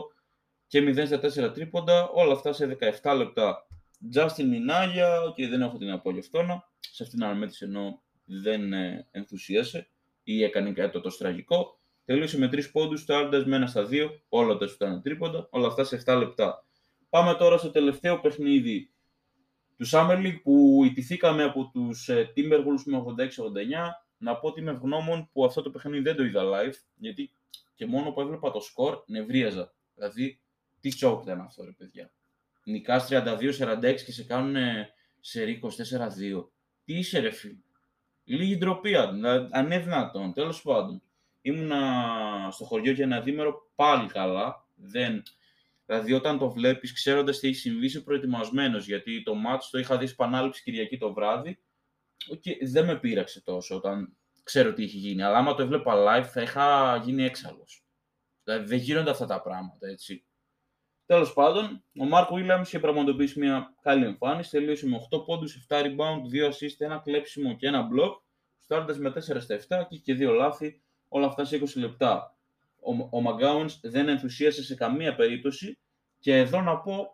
και 0.66 0.80
0 0.80 1.06
στα 1.06 1.48
4 1.48 1.52
τρίποντα, 1.54 2.08
όλα 2.08 2.32
αυτά 2.32 2.52
σε 2.52 2.78
17 3.02 3.16
λεπτά. 3.16 3.66
Justin 4.14 4.44
Μινάγια, 4.44 5.32
και 5.34 5.48
δεν 5.48 5.62
έχω 5.62 5.78
την 5.78 5.90
απόγευτόνα, 5.90 6.68
σε 6.94 7.02
αυτήν 7.02 7.18
την 7.18 7.28
αναμέτρηση 7.28 7.64
ενώ 7.64 8.02
δεν 8.24 8.72
ε, 8.72 9.06
ενθουσίασε 9.10 9.88
ή 10.22 10.42
έκανε 10.42 10.72
κάτι 10.72 10.92
το 10.92 11.00
τόσο 11.00 11.18
τραγικό. 11.18 11.80
Τελείωσε 12.04 12.38
με 12.38 12.46
3 12.52 12.70
πόντους, 12.72 13.04
τάρδε 13.04 13.46
με 13.46 13.62
1 13.64 13.68
στα 13.68 13.88
2, 13.90 14.08
όλα 14.28 14.56
τα 14.56 14.66
σου 14.66 14.74
ήταν 14.74 15.02
τρίποντα, 15.02 15.48
όλα 15.50 15.66
αυτά 15.66 15.84
σε 15.84 16.02
7 16.06 16.16
λεπτά. 16.18 16.66
Πάμε 17.08 17.34
τώρα 17.34 17.58
στο 17.58 17.70
τελευταίο 17.70 18.20
παιχνίδι 18.20 18.90
του 19.76 19.86
Summer 19.88 20.18
League 20.18 20.40
που 20.42 20.82
ιτηθήκαμε 20.84 21.42
από 21.42 21.70
τους 21.72 22.08
ε, 22.08 22.32
Timberwolves 22.36 22.82
με 22.84 23.04
86-89. 23.06 23.30
Να 24.16 24.36
πω 24.36 24.48
ότι 24.48 24.60
είμαι 24.60 24.70
ευγνώμων 24.70 25.28
που 25.32 25.44
αυτό 25.44 25.62
το 25.62 25.70
παιχνίδι 25.70 26.02
δεν 26.02 26.16
το 26.16 26.24
είδα 26.24 26.42
live, 26.44 26.74
γιατί 26.94 27.30
και 27.74 27.86
μόνο 27.86 28.12
που 28.12 28.20
έβλεπα 28.20 28.50
το 28.50 28.60
σκορ 28.60 29.02
νευρίαζα. 29.06 29.74
Δηλαδή, 29.94 30.40
τι 30.80 30.88
τσόκ 30.88 31.22
ήταν 31.22 31.40
αυτό 31.40 31.64
ρε 31.64 31.70
παιδιά. 31.70 32.12
Νικάς 32.64 33.08
32-46 33.10 33.94
και 34.04 34.12
σε 34.12 34.24
κάνουν 34.24 34.56
σε 35.20 35.60
24-2. 35.62 36.52
Τι 36.84 36.98
είσαι 36.98 37.18
ρε 37.18 37.30
φίλε; 37.30 37.58
Λίγη 38.24 38.56
ντροπή, 38.56 38.88
δηλαδή, 38.88 39.48
αν 39.50 39.64
είναι 39.64 39.78
δυνατόν, 39.78 40.32
τέλος 40.32 40.62
πάντων. 40.62 41.02
Ήμουνα 41.40 42.48
στο 42.52 42.64
χωριό 42.64 42.92
για 42.92 43.04
ένα 43.04 43.20
δίμερο 43.20 43.70
πάλι 43.74 44.08
καλά. 44.08 44.66
Δεν, 44.74 45.22
Δηλαδή, 45.86 46.12
όταν 46.12 46.38
το 46.38 46.50
βλέπεις, 46.50 46.92
ξέροντας 46.92 47.38
τι 47.38 47.48
έχει 47.48 47.56
συμβεί, 47.56 47.84
είσαι 47.84 48.00
προετοιμασμένος. 48.00 48.86
Γιατί 48.86 49.22
το 49.22 49.34
μάτσο 49.34 49.68
το 49.70 49.78
είχα 49.78 49.98
δει 49.98 50.04
επανάληψη 50.04 50.62
Κυριακή 50.62 50.98
το 50.98 51.12
βράδυ 51.12 51.58
και 52.40 52.58
δεν 52.62 52.84
με 52.84 52.98
πείραξε 52.98 53.42
τόσο 53.42 53.76
όταν 53.76 54.16
ξέρω 54.42 54.72
τι 54.72 54.82
έχει 54.82 54.96
γίνει. 54.96 55.22
Αλλά 55.22 55.36
άμα 55.38 55.54
το 55.54 55.62
έβλεπα 55.62 55.94
live, 55.94 56.26
θα 56.26 56.42
είχα 56.42 56.96
γίνει 56.96 57.24
έξαλλος. 57.24 57.84
Δηλαδή, 58.44 58.66
δεν 58.66 58.78
γίνονται 58.78 59.10
αυτά 59.10 59.26
τα 59.26 59.42
πράγματα, 59.42 59.88
έτσι. 59.88 60.24
Τέλος 61.06 61.32
πάντων, 61.32 61.84
ο 62.00 62.04
Μάρκο 62.04 62.34
Βίλιαμ 62.34 62.60
είχε 62.60 62.78
πραγματοποιήσει 62.78 63.38
μια 63.38 63.74
καλή 63.82 64.04
εμφάνιση. 64.04 64.50
Τελείωσε 64.50 64.86
με 64.86 64.96
8 65.10 65.24
πόντους, 65.24 65.66
7 65.68 65.76
rebound, 65.76 66.20
2 66.32 66.48
assist, 66.48 66.74
ένα 66.78 66.98
κλέψιμο 66.98 67.56
και 67.56 67.66
ένα 67.66 67.88
block. 67.92 68.12
Στάρτε 68.60 68.98
με 68.98 69.10
4 69.10 69.20
στα 69.20 69.54
7 69.54 69.86
και 69.88 69.96
είχε 69.96 70.12
δύο 70.12 70.32
λάθη, 70.32 70.82
όλα 71.08 71.26
αυτά 71.26 71.44
σε 71.44 71.60
20 71.62 71.66
λεπτά 71.76 72.34
ο, 72.84 73.18
ο 73.18 73.66
δεν 73.82 74.08
ενθουσίασε 74.08 74.62
σε 74.62 74.74
καμία 74.74 75.14
περίπτωση 75.14 75.78
και 76.18 76.36
εδώ 76.36 76.60
να 76.60 76.76
πω, 76.78 77.08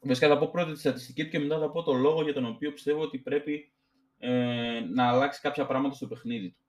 βασικά 0.00 0.28
θα 0.28 0.38
πω 0.38 0.50
πρώτα 0.50 0.72
τη 0.72 0.78
στατιστική 0.78 1.24
του 1.24 1.30
και 1.30 1.38
μετά 1.38 1.58
θα 1.58 1.70
πω 1.70 1.82
το 1.82 1.92
λόγο 1.92 2.22
για 2.22 2.32
τον 2.32 2.46
οποίο 2.46 2.72
πιστεύω 2.72 3.00
ότι 3.00 3.18
πρέπει 3.18 3.72
ε, 4.18 4.80
να 4.80 5.08
αλλάξει 5.08 5.40
κάποια 5.40 5.66
πράγματα 5.66 5.94
στο 5.94 6.06
παιχνίδι 6.06 6.50
του. 6.50 6.62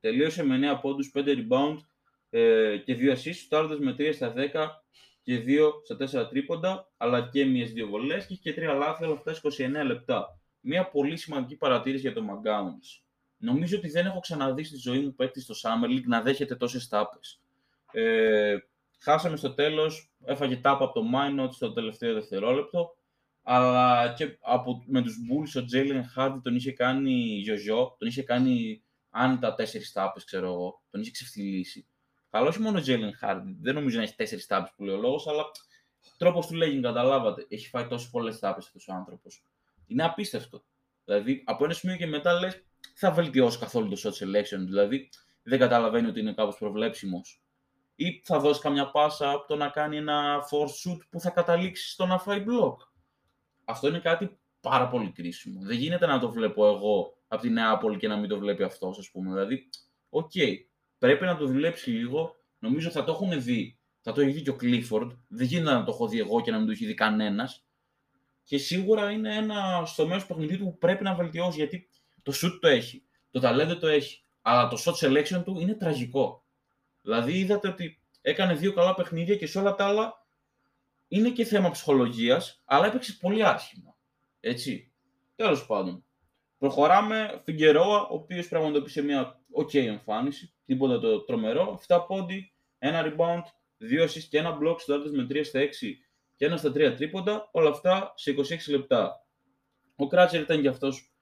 Τελείωσε 0.00 0.44
με 0.44 0.72
9 0.74 0.80
πόντους, 0.80 1.12
5 1.14 1.20
rebound 1.20 1.76
ε, 2.30 2.76
και 2.76 2.96
2 3.00 3.12
assists, 3.12 3.34
στάροντας 3.34 3.78
με 3.78 3.94
3 3.98 4.10
στα 4.14 4.34
10 4.36 4.66
και 5.22 5.42
2 5.46 5.70
στα 5.84 6.24
4 6.24 6.28
τρίποντα, 6.28 6.92
αλλά 6.96 7.28
και 7.28 7.44
μία 7.44 7.66
δύο 7.66 7.86
βολές 7.86 8.26
και 8.26 8.32
είχε 8.32 8.52
και 8.52 8.60
3 8.70 8.76
λάθη, 8.78 9.04
όλα 9.04 9.14
αυτά 9.14 9.32
29 9.82 9.86
λεπτά. 9.86 10.38
Μία 10.60 10.88
πολύ 10.88 11.16
σημαντική 11.16 11.56
παρατήρηση 11.56 12.02
για 12.02 12.12
τον 12.12 12.24
Μαγκάουνς. 12.24 13.02
Νομίζω 13.36 13.76
ότι 13.76 13.88
δεν 13.88 14.06
έχω 14.06 14.20
ξαναδεί 14.20 14.64
στη 14.64 14.76
ζωή 14.76 15.00
μου 15.00 15.14
παίκτη 15.14 15.40
στο 15.40 15.54
Summer 15.62 15.88
League 15.88 16.06
να 16.06 16.22
δέχεται 16.22 16.56
τόσες 16.56 16.88
τάπες. 16.88 17.40
Ε, 17.92 18.56
χάσαμε 18.98 19.36
στο 19.36 19.54
τέλος, 19.54 20.12
έφαγε 20.24 20.56
τάπα 20.56 20.84
από 20.84 21.00
το 21.00 21.06
Minot 21.14 21.48
στο 21.50 21.72
τελευταίο 21.72 22.14
δευτερόλεπτο. 22.14 22.96
Αλλά 23.42 24.12
και 24.16 24.38
από, 24.40 24.82
με 24.86 25.02
τους 25.02 25.16
Bulls 25.16 25.62
ο 25.62 25.64
Jalen 25.72 26.02
Hardy 26.16 26.40
τον 26.42 26.54
είχε 26.54 26.72
κάνει 26.72 27.12
γιοζιό, 27.14 27.96
τον 27.98 28.08
είχε 28.08 28.22
κάνει 28.22 28.82
άνετα 29.10 29.54
τέσσερις 29.54 29.92
τάπες, 29.92 30.24
ξέρω 30.24 30.46
εγώ. 30.46 30.82
Τον 30.90 31.00
είχε 31.00 31.10
ξεφτυλίσει. 31.10 31.86
Καλό 32.32 32.48
όχι 32.48 32.60
μόνο 32.60 32.78
ο 32.78 32.82
Jalen 32.86 33.10
Hardy, 33.26 33.56
δεν 33.60 33.74
νομίζω 33.74 33.96
να 33.96 34.02
έχει 34.02 34.14
τέσσερις 34.14 34.46
τάπε 34.46 34.70
που 34.76 34.84
λέει 34.84 34.94
ο 34.94 34.98
λόγος, 34.98 35.26
αλλά 35.26 35.44
τρόπος 36.16 36.46
του 36.46 36.54
λέγει, 36.54 36.80
καταλάβατε. 36.80 37.46
Έχει 37.48 37.68
φάει 37.68 37.86
τόσες 37.86 38.10
πολλές 38.10 38.38
τάπε 38.38 38.58
αυτός 38.58 38.88
ο 38.88 38.92
άνθρωπος. 38.92 39.44
Είναι 39.86 40.04
απίστευτο. 40.04 40.64
Δηλαδή, 41.04 41.42
από 41.46 41.64
ένα 41.64 41.72
σημείο 41.72 41.96
και 41.96 42.06
μετά 42.06 42.32
λες, 42.32 42.64
θα 42.94 43.10
βελτιώσει 43.10 43.58
καθόλου 43.58 43.88
το 43.88 44.00
shot 44.02 44.24
selection, 44.24 44.58
δηλαδή 44.58 45.08
δεν 45.42 45.58
καταλαβαίνει 45.58 46.08
ότι 46.08 46.20
είναι 46.20 46.32
κάπως 46.32 46.56
προβλέψιμος. 46.58 47.42
Ή 47.94 48.22
θα 48.24 48.38
δώσει 48.38 48.60
καμιά 48.60 48.90
πάσα 48.90 49.30
από 49.30 49.46
το 49.46 49.56
να 49.56 49.68
κάνει 49.68 49.96
ένα 49.96 50.44
force 50.50 50.90
shoot 50.90 50.98
που 51.10 51.20
θα 51.20 51.30
καταλήξει 51.30 51.90
στο 51.90 52.06
να 52.06 52.18
φάει 52.18 52.44
block. 52.48 52.76
Αυτό 53.64 53.88
είναι 53.88 54.00
κάτι 54.00 54.38
πάρα 54.60 54.88
πολύ 54.88 55.12
κρίσιμο. 55.12 55.60
Δεν 55.62 55.76
γίνεται 55.76 56.06
να 56.06 56.18
το 56.18 56.30
βλέπω 56.30 56.66
εγώ 56.66 57.16
από 57.28 57.42
την 57.42 57.52
Νεάπολη 57.52 57.96
και 57.96 58.08
να 58.08 58.16
μην 58.16 58.28
το 58.28 58.38
βλέπει 58.38 58.62
αυτός, 58.62 58.98
ας 58.98 59.10
πούμε. 59.10 59.30
Δηλαδή, 59.30 59.68
OK, 60.08 60.30
okay, 60.34 60.56
πρέπει 61.02 61.24
να 61.24 61.36
το 61.36 61.46
δουλέψει 61.46 61.90
λίγο. 61.90 62.36
Νομίζω 62.58 62.90
θα 62.90 63.04
το 63.04 63.12
έχουν 63.12 63.42
δει. 63.42 63.78
Θα 64.00 64.12
το 64.12 64.20
έχει 64.20 64.30
δει 64.30 64.42
και 64.42 64.50
ο 64.50 64.56
Clifford. 64.60 65.16
Δεν 65.28 65.46
γίνεται 65.46 65.72
να 65.72 65.84
το 65.84 65.92
έχω 65.92 66.08
δει 66.08 66.18
εγώ 66.18 66.40
και 66.40 66.50
να 66.50 66.56
μην 66.56 66.66
το 66.66 66.72
έχει 66.72 66.86
δει 66.86 66.94
κανένας. 66.94 67.64
Και 68.44 68.58
σίγουρα 68.58 69.10
είναι 69.10 69.36
ένα 69.36 69.82
στο 69.86 70.06
μέρος 70.06 70.22
του 70.22 70.28
παιχνιδιού 70.28 70.58
που 70.58 70.78
πρέπει 70.78 71.02
να 71.02 71.14
βελτιώσει 71.14 71.58
γιατί 71.58 71.88
το 72.22 72.32
σουτ 72.34 72.58
το 72.60 72.68
έχει, 72.68 73.02
το 73.30 73.40
ταλέντο 73.40 73.78
το 73.78 73.86
έχει, 73.86 74.22
αλλά 74.42 74.68
το 74.68 74.82
shot 74.84 74.92
selection 74.92 75.42
του 75.44 75.60
είναι 75.60 75.74
τραγικό. 75.74 76.44
Δηλαδή 77.02 77.38
είδατε 77.38 77.68
ότι 77.68 78.00
έκανε 78.20 78.54
δύο 78.54 78.72
καλά 78.72 78.94
παιχνίδια 78.94 79.36
και 79.36 79.46
σε 79.46 79.58
όλα 79.58 79.74
τα 79.74 79.86
άλλα 79.86 80.26
είναι 81.08 81.30
και 81.30 81.44
θέμα 81.44 81.70
ψυχολογίας, 81.70 82.62
αλλά 82.64 82.86
έπαιξε 82.86 83.16
πολύ 83.20 83.44
άσχημα. 83.44 83.96
Έτσι. 84.40 84.92
Τέλος 85.36 85.66
πάντων. 85.66 86.04
Προχωράμε. 86.58 87.40
Φιγκερόα, 87.44 88.02
ο 88.02 88.14
οποίος 88.14 88.48
πραγματοποίησε 88.48 89.02
μια 89.02 89.40
ok 89.56 89.74
εμφάνιση. 89.74 90.51
Τίποτα 90.64 90.98
το 90.98 91.20
τρομερό. 91.20 91.80
7 91.86 92.04
πόντι, 92.06 92.52
ένα 92.78 93.02
rebound, 93.04 93.42
2 93.78 94.04
assists 94.04 94.26
και 94.28 94.38
ένα 94.38 94.58
block 94.62 94.76
στο 94.78 95.02
με 95.12 95.26
3 95.30 95.44
στα 95.44 95.60
6 95.60 95.66
και 96.36 96.44
ένα 96.44 96.56
στα 96.56 96.70
3 96.70 96.94
τρίποντα. 96.96 97.48
Όλα 97.52 97.68
αυτά 97.68 98.12
σε 98.16 98.34
26 98.38 98.70
λεπτά. 98.70 99.26
Ο 99.96 100.06
Κράτσερ 100.06 100.40
ήταν 100.40 100.62
και 100.62 100.68
αυτός 100.68 101.12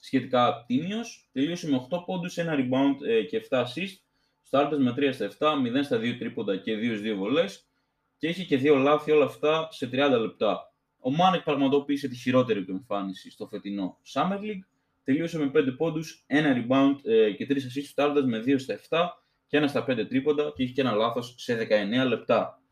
σχετικά 0.00 0.64
τίμιος. 0.66 1.28
Τελείωσε 1.32 1.68
με 1.68 1.86
8 1.90 2.04
πόντους, 2.06 2.38
ένα 2.38 2.54
rebound 2.56 3.06
ε, 3.06 3.22
και 3.22 3.46
7 3.50 3.58
assists. 3.58 3.98
Στο 4.42 4.78
με 4.78 4.94
3 4.96 5.10
στα 5.12 5.30
7, 5.38 5.78
0 5.78 5.84
στα 5.84 5.98
2 5.98 6.18
τρίποντα 6.18 6.56
και 6.56 6.74
2 6.76 7.12
2 7.12 7.16
βολές. 7.16 7.68
Και 8.16 8.28
είχε 8.28 8.44
και 8.44 8.56
δύο 8.56 8.76
λάθη 8.76 9.10
όλα 9.10 9.24
αυτά 9.24 9.68
σε 9.70 9.86
30 9.92 10.16
λεπτά. 10.20 10.74
Ο 10.98 11.10
Μάνεκ 11.10 11.42
πραγματοποίησε 11.42 12.08
τη 12.08 12.16
χειρότερη 12.16 12.64
του 12.64 12.72
εμφάνιση 12.72 13.30
στο 13.30 13.46
φετινό 13.46 13.98
Summer 14.12 14.38
League. 14.38 14.64
Τελείωσε 15.10 15.38
με 15.38 15.50
5 15.54 15.74
πόντους, 15.76 16.24
ένα 16.26 16.54
rebound 16.56 16.96
ε, 17.04 17.30
και 17.30 17.46
3 17.50 17.52
assists 17.52 17.88
στάροντας 17.88 18.24
με 18.24 18.42
2 18.46 18.54
στα 18.58 18.80
7 18.88 19.08
και 19.46 19.56
ένα 19.56 19.68
στα 19.68 19.84
5 19.88 20.06
τρίποντα 20.08 20.52
και 20.54 20.62
είχε 20.62 20.72
και 20.72 20.80
ένα 20.80 20.92
λάθος 20.92 21.34
σε 21.38 21.66
19 22.02 22.06
λεπτά. 22.06 22.62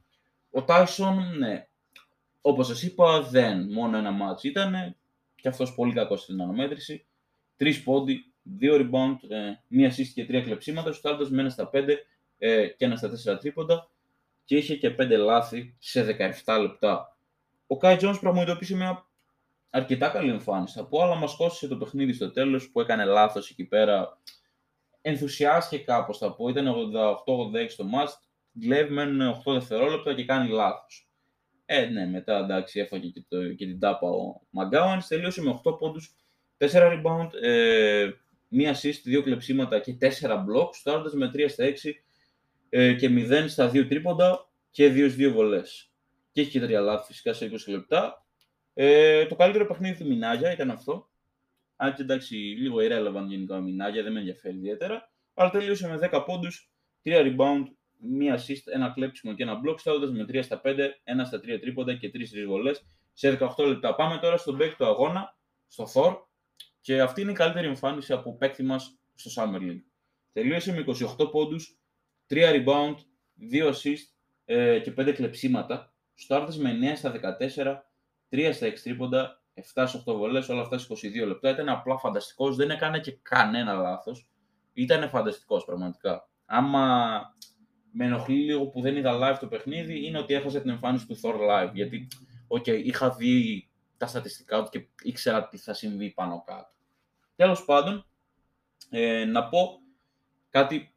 Ο 0.51 0.65
Tyson, 0.69 1.15
ναι, 1.39 1.67
όπως 2.41 2.67
σας 2.67 2.83
είπα, 2.83 3.23
δεν 3.23 3.73
μόνο 3.73 3.97
ένα 3.97 4.11
μάτς 4.11 4.45
ήταν 4.45 4.97
και 5.35 5.49
αυτός 5.49 5.75
πολύ 5.75 5.93
κακός 5.93 6.21
στην 6.21 6.43
αναμέτρηση. 6.43 7.07
3 7.57 7.83
πόντι, 7.85 8.33
2 8.61 8.75
rebound, 8.75 9.17
ε, 9.29 9.53
1 9.69 9.89
assist 9.89 10.11
και 10.15 10.27
3 10.29 10.43
κλεψίματα, 10.43 10.93
στάροντας 10.93 11.31
με 11.31 11.41
ένα 11.41 11.51
στα 11.51 11.71
5 11.73 12.07
ε, 12.39 12.67
και 12.67 12.85
ένα 12.85 12.97
στα 12.97 13.35
4 13.35 13.39
τρίποντα 13.39 13.91
και 14.45 14.57
είχε 14.57 14.77
και 14.77 14.95
5 14.99 15.17
λάθη 15.19 15.77
σε 15.79 16.17
17 16.45 16.61
λεπτά. 16.61 17.17
Ο 17.67 17.77
Κάι 17.77 17.97
Jones 18.01 18.19
πραγματοποίησε 18.21 18.77
μια 18.77 19.08
αρκετά 19.71 20.09
καλή 20.09 20.31
εμφάνιση 20.31 20.79
θα 20.79 20.87
πω, 20.87 21.03
αλλά 21.03 21.15
μας 21.15 21.37
κόστησε 21.37 21.69
το 21.69 21.77
παιχνίδι 21.77 22.13
στο 22.13 22.31
τέλος 22.31 22.71
που 22.71 22.81
έκανε 22.81 23.05
λάθος 23.05 23.51
εκεί 23.51 23.65
πέρα. 23.65 24.19
Ενθουσιάστηκε 25.01 25.83
κάπως 25.83 26.19
θα 26.19 26.35
πω. 26.35 26.49
Ήταν 26.49 26.67
88-86 26.67 27.75
το 27.77 27.85
match. 27.95 28.13
Γκλέβ 28.59 28.91
μένουν 28.91 29.43
8 29.47 29.53
δευτερόλεπτα 29.53 30.15
και 30.15 30.25
κάνει 30.25 30.49
λάθος. 30.49 31.09
Ε, 31.65 31.85
ναι, 31.85 32.07
μετά 32.07 32.39
εντάξει, 32.39 32.81
έφαγε 32.81 33.09
και, 33.09 33.25
το, 33.29 33.55
και 33.55 33.67
την 33.67 33.79
τάπα 33.79 34.09
ο 34.09 34.41
Μαγκάουαν. 34.51 35.05
Τελείωσε 35.09 35.43
με 35.43 35.61
8 35.65 35.79
πόντους, 35.79 36.15
4 36.59 36.67
rebound, 36.73 37.29
ε, 37.43 38.11
μία 38.49 38.75
assist, 38.75 39.19
2 39.19 39.23
κλεψίματα 39.23 39.79
και 39.79 39.97
4 40.01 40.09
blocks. 40.21 40.73
Στάροντα 40.73 41.17
με 41.17 41.31
3 41.35 41.49
στα 41.49 41.65
6 41.65 41.93
ε, 42.69 42.95
και 42.95 43.09
0 43.11 43.45
στα 43.49 43.71
2 43.71 43.87
τρίποντα 43.89 44.49
και 44.71 44.93
2-2 44.93 45.31
βολές. 45.33 45.93
Και 46.33 46.41
έχει 46.41 46.51
και 46.51 46.61
3 46.61 46.69
λάθη 46.69 47.07
φυσικά 47.07 47.33
σε 47.33 47.47
20 47.47 47.57
λεπτά. 47.67 48.27
Ε, 48.81 49.27
το 49.27 49.35
καλύτερο 49.35 49.67
παιχνίδι 49.67 49.99
του 49.99 50.07
Μινάγια 50.07 50.53
ήταν 50.53 50.71
αυτό. 50.71 51.11
Αν 51.77 51.95
και 51.95 52.03
εντάξει, 52.03 52.35
λίγο 52.37 52.77
irrelevant 52.77 53.27
γενικά 53.29 53.57
ο 53.57 53.61
Μινάγια, 53.61 54.03
δεν 54.03 54.13
με 54.13 54.19
ενδιαφέρει 54.19 54.57
ιδιαίτερα. 54.57 55.13
Αλλά 55.35 55.51
τελείωσε 55.51 55.89
με 55.89 56.09
10 56.13 56.23
πόντους, 56.27 56.71
3 57.05 57.11
rebound, 57.11 57.65
1 58.21 58.35
assist, 58.35 58.63
ένα 58.73 58.91
κλέψιμο 58.95 59.35
και 59.35 59.43
ένα 59.43 59.61
block, 59.65 59.75
στάζοντα 59.79 60.13
με 60.13 60.25
3 60.29 60.43
στα 60.43 60.61
5, 60.65 60.69
1 60.69 61.25
στα 61.27 61.39
3 61.39 61.59
τρίποντα 61.61 61.95
και 61.95 62.09
3 62.09 62.11
τρισβολέ 62.11 62.71
σε 63.13 63.39
18 63.41 63.67
λεπτά. 63.67 63.95
Πάμε 63.95 64.19
τώρα 64.19 64.37
στον 64.37 64.57
παίκτη 64.57 64.77
του 64.77 64.87
αγώνα, 64.87 65.37
στο 65.69 65.85
Thor. 65.95 66.17
Και 66.81 67.01
αυτή 67.01 67.21
είναι 67.21 67.31
η 67.31 67.35
καλύτερη 67.35 67.67
εμφάνιση 67.67 68.13
από 68.13 68.37
παίκτη 68.37 68.63
μας 68.63 68.99
στο 69.15 69.43
Summer 69.43 69.61
League. 69.61 69.83
Τελείωσε 70.33 70.73
με 70.73 70.85
28 71.19 71.31
πόντους, 71.31 71.79
3 72.29 72.37
rebound, 72.37 72.95
2 73.53 73.73
assist 73.73 74.13
ε, 74.45 74.79
και 74.79 74.93
5 74.97 75.13
κλεψίματα. 75.15 75.93
Στάρτες 76.15 76.59
με 76.59 76.79
9 76.93 76.97
στα 76.97 77.13
14, 77.41 77.88
3 78.31 78.51
στα 78.53 78.67
6 78.67 78.73
τρίποντα, 78.83 79.43
7 79.55 79.85
σε 79.87 80.03
8 80.07 80.17
βολές, 80.17 80.49
όλα 80.49 80.61
αυτά 80.61 80.79
σε 80.79 80.87
22 80.91 81.27
λεπτά. 81.27 81.51
Ήταν 81.51 81.69
απλά 81.69 81.99
φανταστικός, 81.99 82.57
δεν 82.57 82.71
έκανε 82.71 83.01
και 83.01 83.19
κανένα 83.23 83.73
λάθος. 83.73 84.29
Ήταν 84.73 85.09
φανταστικός 85.09 85.65
πραγματικά. 85.65 86.29
Άμα 86.47 87.21
με 87.93 88.05
ενοχλεί 88.05 88.37
λίγο 88.37 88.67
που 88.67 88.81
δεν 88.81 88.97
είδα 88.97 89.19
live 89.23 89.39
το 89.41 89.47
παιχνίδι, 89.47 90.07
είναι 90.07 90.19
ότι 90.19 90.35
έχασε 90.35 90.61
την 90.61 90.71
εμφάνιση 90.71 91.07
του 91.07 91.21
Thor 91.23 91.35
live. 91.35 91.71
Γιατί, 91.73 92.09
okay, 92.49 92.83
είχα 92.85 93.11
δει 93.11 93.69
τα 93.97 94.07
στατιστικά 94.07 94.63
του 94.63 94.69
και 94.71 94.87
ήξερα 95.03 95.49
τι 95.49 95.59
θα 95.59 95.75
συμβεί 95.75 96.11
πάνω 96.11 96.43
κάτω. 96.47 96.71
Τέλος 97.37 97.65
πάντων, 97.65 98.07
ε, 98.91 99.25
να 99.25 99.49
πω 99.49 99.81
κάτι 100.51 100.95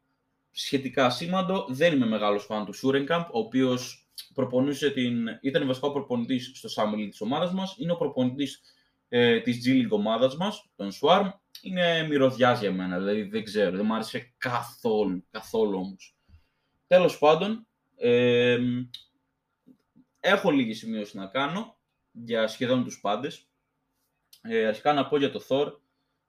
σχετικά 0.50 1.10
σήμαντο. 1.10 1.66
Δεν 1.68 1.94
είμαι 1.94 2.06
μεγάλος 2.06 2.44
φαν 2.44 2.64
του 2.64 2.72
Σούρενκαμπ, 2.72 3.22
ο 3.22 3.38
οποίος 3.38 4.01
προπονούσε 4.34 4.90
την, 4.90 5.26
ήταν 5.40 5.66
βασικό 5.66 5.92
προπονητής 5.92 6.52
στο 6.54 6.68
Summer 6.76 6.96
League 6.96 7.08
της 7.10 7.20
ομάδας 7.20 7.52
μας. 7.52 7.74
Είναι 7.78 7.92
ο 7.92 7.96
προπονητής 7.96 8.60
ε, 9.08 9.40
της 9.40 9.66
G 9.66 9.70
League 9.70 9.90
ομάδας 9.90 10.36
μας, 10.36 10.70
τον 10.76 10.90
Swarm. 11.00 11.30
Είναι 11.62 12.06
μυρωδιάς 12.08 12.60
για 12.60 12.72
μένα, 12.72 12.98
δηλαδή 12.98 13.22
δεν 13.22 13.44
ξέρω, 13.44 13.76
δεν 13.76 13.86
μου 13.86 13.94
άρεσε 13.94 14.34
καθόλου, 14.38 15.26
καθόλου 15.30 15.78
όμως. 15.78 16.16
Τέλος 16.86 17.18
πάντων, 17.18 17.66
ε, 17.96 18.58
έχω 20.20 20.50
λίγη 20.50 20.74
σημείωση 20.74 21.16
να 21.16 21.26
κάνω 21.26 21.76
για 22.12 22.46
σχεδόν 22.46 22.84
τους 22.84 23.00
πάντες. 23.00 23.46
Ε, 24.42 24.66
αρχικά 24.66 24.92
να 24.92 25.08
πω 25.08 25.18
για 25.18 25.30
το 25.30 25.44
Thor 25.48 25.72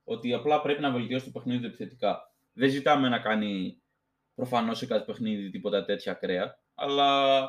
ότι 0.03 0.34
απλά 0.34 0.62
πρέπει 0.62 0.82
να 0.82 0.91
βελτιώσει 0.91 1.25
το 1.25 1.32
παιχνίδι 1.32 1.60
του 1.60 1.67
επιθετικά. 1.67 2.34
Δεν 2.53 2.69
ζητάμε 2.69 3.10
να 3.10 3.19
κάνει 3.19 3.82
προφανώς 4.36 4.77
σε 4.77 4.86
κάθε 4.86 5.06
παιχνίδι 5.06 5.49
τίποτα 5.49 5.86
τέτοια 5.86 6.12
ακραία, 6.12 6.60
αλλά 6.75 7.41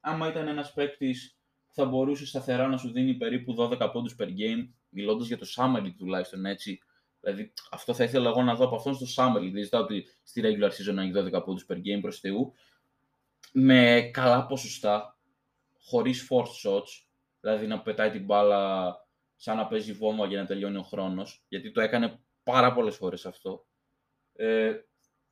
άμα 0.00 0.28
ήταν 0.28 0.48
ένας 0.48 0.72
παίκτης 0.72 1.38
που 1.66 1.74
θα 1.74 1.84
μπορούσε 1.84 2.26
σταθερά 2.26 2.66
να 2.66 2.76
σου 2.76 2.92
δίνει 2.92 3.14
περίπου 3.14 3.54
12 3.58 3.90
πόντους 3.92 4.16
per 4.18 4.26
game, 4.26 4.68
μιλώντας 4.88 5.26
για 5.26 5.38
το 5.38 5.46
Summer 5.56 5.82
League 5.82 5.96
τουλάχιστον 5.98 6.46
έτσι. 6.46 6.78
Δηλαδή, 7.20 7.52
αυτό 7.70 7.94
θα 7.94 8.04
ήθελα 8.04 8.28
εγώ 8.28 8.42
να 8.42 8.54
δω 8.54 8.64
από 8.64 8.76
αυτόν 8.76 8.94
στο 8.94 9.06
Summer 9.16 9.38
League. 9.38 9.52
Δεν 9.52 9.62
ζητάω 9.62 9.82
ότι 9.82 10.06
στη 10.22 10.40
regular 10.44 10.70
season 10.70 10.94
να 10.94 11.02
έχει 11.02 11.12
12 11.14 11.42
πόντους 11.44 11.66
per 11.68 11.76
game 11.76 12.00
προς 12.00 12.20
Θεού. 12.20 12.52
Με 13.52 14.10
καλά 14.12 14.46
ποσοστά, 14.46 15.18
χωρίς 15.80 16.28
force 16.30 16.68
shots, 16.68 17.06
δηλαδή 17.40 17.66
να 17.66 17.82
πετάει 17.82 18.10
την 18.10 18.24
μπάλα 18.24 18.94
σαν 19.36 19.56
να 19.56 19.66
παίζει 19.66 19.92
βόμβα 19.92 20.26
για 20.26 20.40
να 20.40 20.46
τελειώνει 20.46 20.76
ο 20.76 20.82
χρόνος, 20.82 21.44
γιατί 21.48 21.70
το 21.70 21.80
έκανε 21.80 22.20
πάρα 22.42 22.72
πολλές 22.72 22.96
φορές 22.96 23.26
αυτό. 23.26 23.66
Ε, 24.32 24.72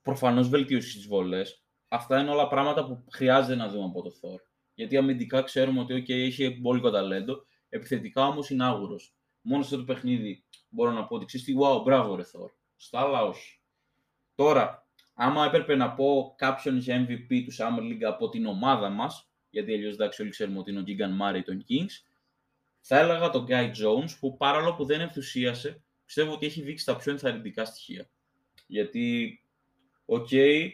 Προφανώς 0.06 0.48
βελτίωση 0.48 0.90
στι 0.90 1.08
βολές. 1.08 1.64
Αυτά 1.88 2.20
είναι 2.20 2.30
όλα 2.30 2.48
πράγματα 2.48 2.86
που 2.86 3.04
χρειάζεται 3.10 3.54
να 3.54 3.68
δούμε 3.68 3.84
από 3.84 4.02
το 4.02 4.10
Thor. 4.10 4.40
Γιατί 4.76 4.96
αμυντικά 4.96 5.42
ξέρουμε 5.42 5.80
ότι 5.80 5.94
okay, 5.94 6.10
έχει 6.10 6.58
μπόλικο 6.60 6.90
ταλέντο, 6.90 7.46
επιθετικά 7.68 8.26
όμως 8.26 8.50
είναι 8.50 8.64
άγουρος. 8.64 9.14
Μόνο 9.40 9.62
στο 9.62 9.76
το 9.76 9.84
παιχνίδι 9.84 10.44
μπορώ 10.68 10.90
να 10.90 11.06
πω 11.06 11.14
ότι 11.14 11.24
ξέρεις 11.24 11.46
τι, 11.46 11.54
wow, 11.60 11.82
μπράβο 11.84 12.14
ρε 12.14 12.22
Thor. 12.22 12.50
Στα 12.76 13.00
άλλα 13.00 13.22
όχι. 13.22 13.60
Τώρα, 14.34 14.88
άμα 15.14 15.46
έπρεπε 15.46 15.74
να 15.74 15.94
πω 15.94 16.34
κάποιον 16.36 16.76
για 16.76 17.06
MVP 17.06 17.44
του 17.44 17.54
Summer 17.58 17.80
League 17.80 18.02
από 18.02 18.28
την 18.28 18.46
ομάδα 18.46 18.88
μας, 18.88 19.30
γιατί 19.50 19.72
αλλιώς 19.72 19.94
εντάξει 19.94 20.22
όλοι 20.22 20.30
ξέρουμε 20.30 20.58
ότι 20.58 20.70
είναι 20.70 20.80
ο 20.80 20.84
Keegan 20.86 21.22
Murray 21.22 21.42
των 21.44 21.64
Kings, 21.68 22.06
θα 22.80 22.98
έλεγα 22.98 23.30
τον 23.30 23.46
Kai 23.48 23.70
Jones 23.70 24.10
που 24.20 24.36
παρόλο 24.36 24.74
που 24.74 24.84
δεν 24.84 25.00
ενθουσίασε, 25.00 25.82
πιστεύω 26.04 26.32
ότι 26.32 26.46
έχει 26.46 26.62
δείξει 26.62 26.84
τα 26.84 26.96
πιο 26.96 27.12
ενθαρρυντικά 27.12 27.64
στοιχεία. 27.64 28.10
Γιατί, 28.66 29.38
OK, 30.04 30.28
okay, 30.30 30.70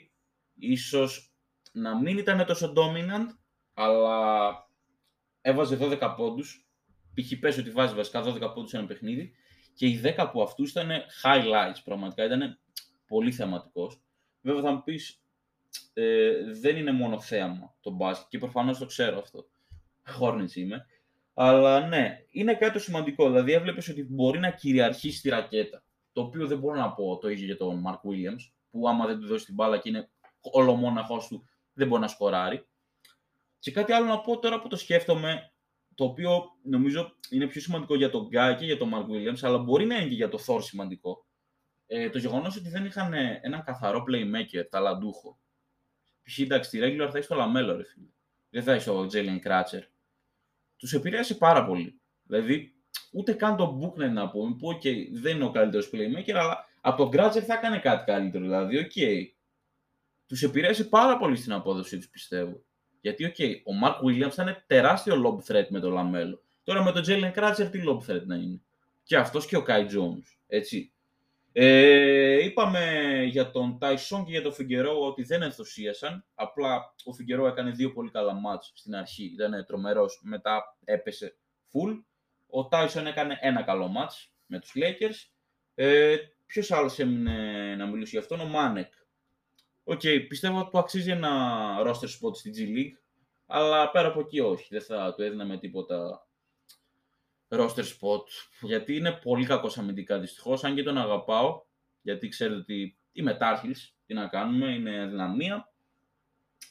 ίσως 0.55 1.33
να 1.73 1.99
μην 2.01 2.19
ήταν 2.19 2.47
τόσο 2.47 2.73
dominant, 2.77 3.27
αλλά 3.75 4.53
έβαζε 5.41 5.79
12 5.81 6.15
πόντους. 6.17 6.67
Π.χ. 7.15 7.39
πες 7.41 7.59
ότι 7.59 7.71
βάζει 7.71 7.95
βασικά 7.95 8.23
12 8.25 8.53
πόντους 8.55 8.71
σε 8.71 8.77
ένα 8.77 8.87
παιχνίδι 8.87 9.33
και 9.75 9.87
οι 9.87 10.01
10 10.05 10.15
από 10.17 10.43
αυτούς 10.43 10.71
ήταν 10.71 10.91
highlights 11.23 11.81
πραγματικά, 11.85 12.25
ήταν 12.25 12.59
πολύ 13.07 13.33
θεματικός. 13.33 14.01
Βέβαια 14.41 14.63
θα 14.63 14.73
μου 14.73 14.83
πεις, 14.83 15.23
ε, 15.93 16.31
δεν 16.61 16.77
είναι 16.77 16.93
μόνο 16.93 17.21
θέαμα 17.21 17.75
το 17.81 17.91
μπάσκετ 17.91 18.29
και 18.29 18.39
προφανώς 18.39 18.79
το 18.79 18.87
ξέρω 18.87 19.19
αυτό. 19.19 19.47
Hornets 20.21 20.55
είμαι. 20.55 20.87
Αλλά 21.35 21.87
ναι, 21.87 22.19
είναι 22.31 22.55
κάτι 22.55 22.73
το 22.73 22.79
σημαντικό. 22.79 23.27
Δηλαδή 23.27 23.53
έβλεπες 23.53 23.89
ότι 23.89 24.05
μπορεί 24.05 24.39
να 24.39 24.51
κυριαρχήσει 24.51 25.23
τη 25.23 25.29
ρακέτα. 25.29 25.85
Το 26.13 26.23
οποίο 26.23 26.47
δεν 26.47 26.59
μπορώ 26.59 26.77
να 26.77 26.93
πω 26.93 27.19
το 27.19 27.29
ίδιο 27.29 27.45
για 27.45 27.57
τον 27.57 27.83
Mark 27.87 28.09
Williams, 28.11 28.53
που 28.71 28.89
άμα 28.89 29.07
δεν 29.07 29.19
του 29.19 29.27
δώσει 29.27 29.45
την 29.45 29.55
μπάλα 29.55 29.79
και 29.79 29.89
είναι 29.89 30.11
ολομόναχος 30.41 31.27
του, 31.27 31.45
δεν 31.73 31.89
μπορεί 31.89 32.01
να 32.01 32.09
σκοράρει. 32.09 32.67
Και 33.62 33.70
κάτι 33.70 33.92
άλλο 33.92 34.07
να 34.07 34.20
πω 34.20 34.38
τώρα 34.38 34.61
που 34.61 34.68
το 34.68 34.77
σκέφτομαι, 34.77 35.53
το 35.94 36.05
οποίο 36.05 36.42
νομίζω 36.62 37.16
είναι 37.31 37.46
πιο 37.46 37.61
σημαντικό 37.61 37.94
για 37.94 38.11
τον 38.11 38.27
Κάι 38.27 38.55
και 38.55 38.64
για 38.64 38.77
τον 38.77 38.90
Mark 38.94 39.07
Williams, 39.07 39.38
αλλά 39.40 39.59
μπορεί 39.59 39.87
να 39.87 39.96
είναι 39.96 40.09
και 40.09 40.14
για 40.14 40.29
το 40.29 40.38
Thor 40.46 40.62
σημαντικό. 40.62 41.27
Ε, 41.87 42.11
το 42.11 42.18
γεγονός 42.18 42.57
ότι 42.57 42.68
δεν 42.68 42.85
είχαν 42.85 43.12
έναν 43.42 43.62
καθαρό 43.64 44.05
playmaker, 44.09 44.68
ταλαντούχο. 44.70 45.40
Π.χ. 46.22 46.38
εντάξει, 46.38 46.68
στη 46.68 46.79
regular 46.83 47.09
θα 47.11 47.16
έχεις 47.16 47.27
το 47.27 47.35
Λαμέλο, 47.35 47.77
ρε 47.77 47.85
φίλε. 47.85 48.09
Δεν 48.51 48.62
θα 48.62 48.72
έχεις 48.72 48.85
το 48.85 49.07
Jalen 49.12 49.38
Crutcher. 49.40 49.85
Τους 50.77 50.92
επηρέασε 50.92 51.35
πάρα 51.35 51.66
πολύ. 51.66 52.01
Δηλαδή, 52.22 52.75
ούτε 53.12 53.33
καν 53.33 53.57
τον 53.57 53.81
Bouknight 53.81 54.11
να 54.11 54.31
πούμε, 54.31 54.57
που 54.57 54.72
okay, 54.72 55.09
δεν 55.12 55.37
είναι 55.37 55.44
ο 55.44 55.51
καλύτερος 55.51 55.90
playmaker, 55.92 56.33
αλλά 56.33 56.64
από 56.81 56.96
τον 56.96 57.11
Crutcher 57.11 57.45
θα 57.46 57.55
έκανε 57.55 57.79
κάτι 57.79 58.05
καλύτερο. 58.05 58.44
Δηλαδή, 58.44 58.79
ok. 58.79 58.92
Okay. 58.94 59.27
Τους 60.27 60.42
επηρέασε 60.42 60.85
πάρα 60.85 61.16
πολύ 61.16 61.37
στην 61.37 61.53
απόδοσή 61.53 61.96
τους, 61.96 62.09
πιστεύω. 62.09 62.64
Γιατί, 63.03 63.25
ok, 63.25 63.35
okay, 63.38 63.55
ο 63.65 63.73
Mark 63.85 64.07
Williams 64.07 64.31
θα 64.31 64.43
είναι 64.43 64.65
τεράστιο 64.67 65.15
lob 65.25 65.53
threat 65.53 65.67
με 65.69 65.81
τον 65.81 65.93
Λαμέλο. 65.93 66.43
Τώρα 66.65 66.83
με 66.83 66.93
τον 66.93 67.03
Jalen 67.07 67.33
Crutcher 67.35 67.69
τι 67.71 67.81
lob 67.87 68.11
threat 68.11 68.23
να 68.25 68.35
είναι; 68.35 68.61
Και 69.03 69.17
αυτός 69.17 69.47
και 69.47 69.57
ο 69.57 69.65
Kai 69.67 69.81
Jones, 69.81 70.37
έτσι. 70.47 70.93
Ε, 71.55 72.45
είπαμε 72.45 72.81
για 73.29 73.51
τον 73.51 73.79
Tyson 73.81 74.23
και 74.25 74.31
για 74.31 74.43
τον 74.43 74.53
Φιγκερόα 74.53 75.07
ότι 75.07 75.23
δεν 75.23 75.43
ενθουσίασαν. 75.43 76.25
Απλά 76.35 76.95
ο 77.05 77.12
Φιγκερόα 77.12 77.47
έκανε 77.47 77.71
δύο 77.71 77.93
πολύ 77.93 78.11
καλά 78.11 78.33
μάτς 78.33 78.73
στην 78.75 78.95
αρχή. 78.95 79.25
Ήταν 79.25 79.65
τρομερός, 79.67 80.21
μετά 80.23 80.77
έπεσε 80.85 81.37
full. 81.73 82.03
Ο 82.47 82.69
Tyson 82.71 83.05
έκανε 83.07 83.38
ένα 83.41 83.62
καλό 83.62 83.88
μάτς 83.88 84.33
με 84.47 84.59
τους 84.59 84.73
Lakers. 84.75 85.31
Ε, 85.75 86.17
ποιος 86.47 86.71
άλλος 86.71 86.99
έμεινε 86.99 87.75
να 87.77 87.87
μιλήσει 87.87 88.11
για 88.11 88.21
αυτόν, 88.21 88.41
ο 88.41 88.45
Μάνεκ. 88.45 88.93
Ok, 89.85 90.01
okay, 90.03 90.25
πιστεύω 90.29 90.59
ότι 90.59 90.71
του 90.71 90.79
αξίζει 90.79 91.11
ένα 91.11 91.77
roster 91.87 92.09
spot 92.21 92.35
στη 92.35 92.51
G 92.55 92.79
League, 92.79 92.99
αλλά 93.47 93.90
πέρα 93.90 94.09
από 94.09 94.21
εκεί 94.21 94.40
όχι. 94.40 94.66
Δεν 94.71 94.83
θα 94.83 95.14
του 95.14 95.23
έδινα 95.23 95.45
με 95.45 95.59
τίποτα 95.59 96.27
roster 97.49 97.85
spot, 97.85 98.25
γιατί 98.61 98.97
είναι 98.97 99.12
πολύ 99.12 99.47
κακός 99.47 99.79
αμυντικά 99.79 100.18
δυστυχώς, 100.18 100.64
αν 100.64 100.75
και 100.75 100.83
τον 100.83 100.99
αγαπάω, 100.99 101.62
γιατί 102.03 102.29
ξέρετε 102.29 102.61
ότι 102.61 102.99
είμαι 103.12 103.35
Tar 103.35 103.55
Heels, 103.55 103.97
τι 104.07 104.14
να 104.14 104.27
κάνουμε, 104.27 104.75
είναι 104.75 105.07
αδυναμία. 105.07 105.73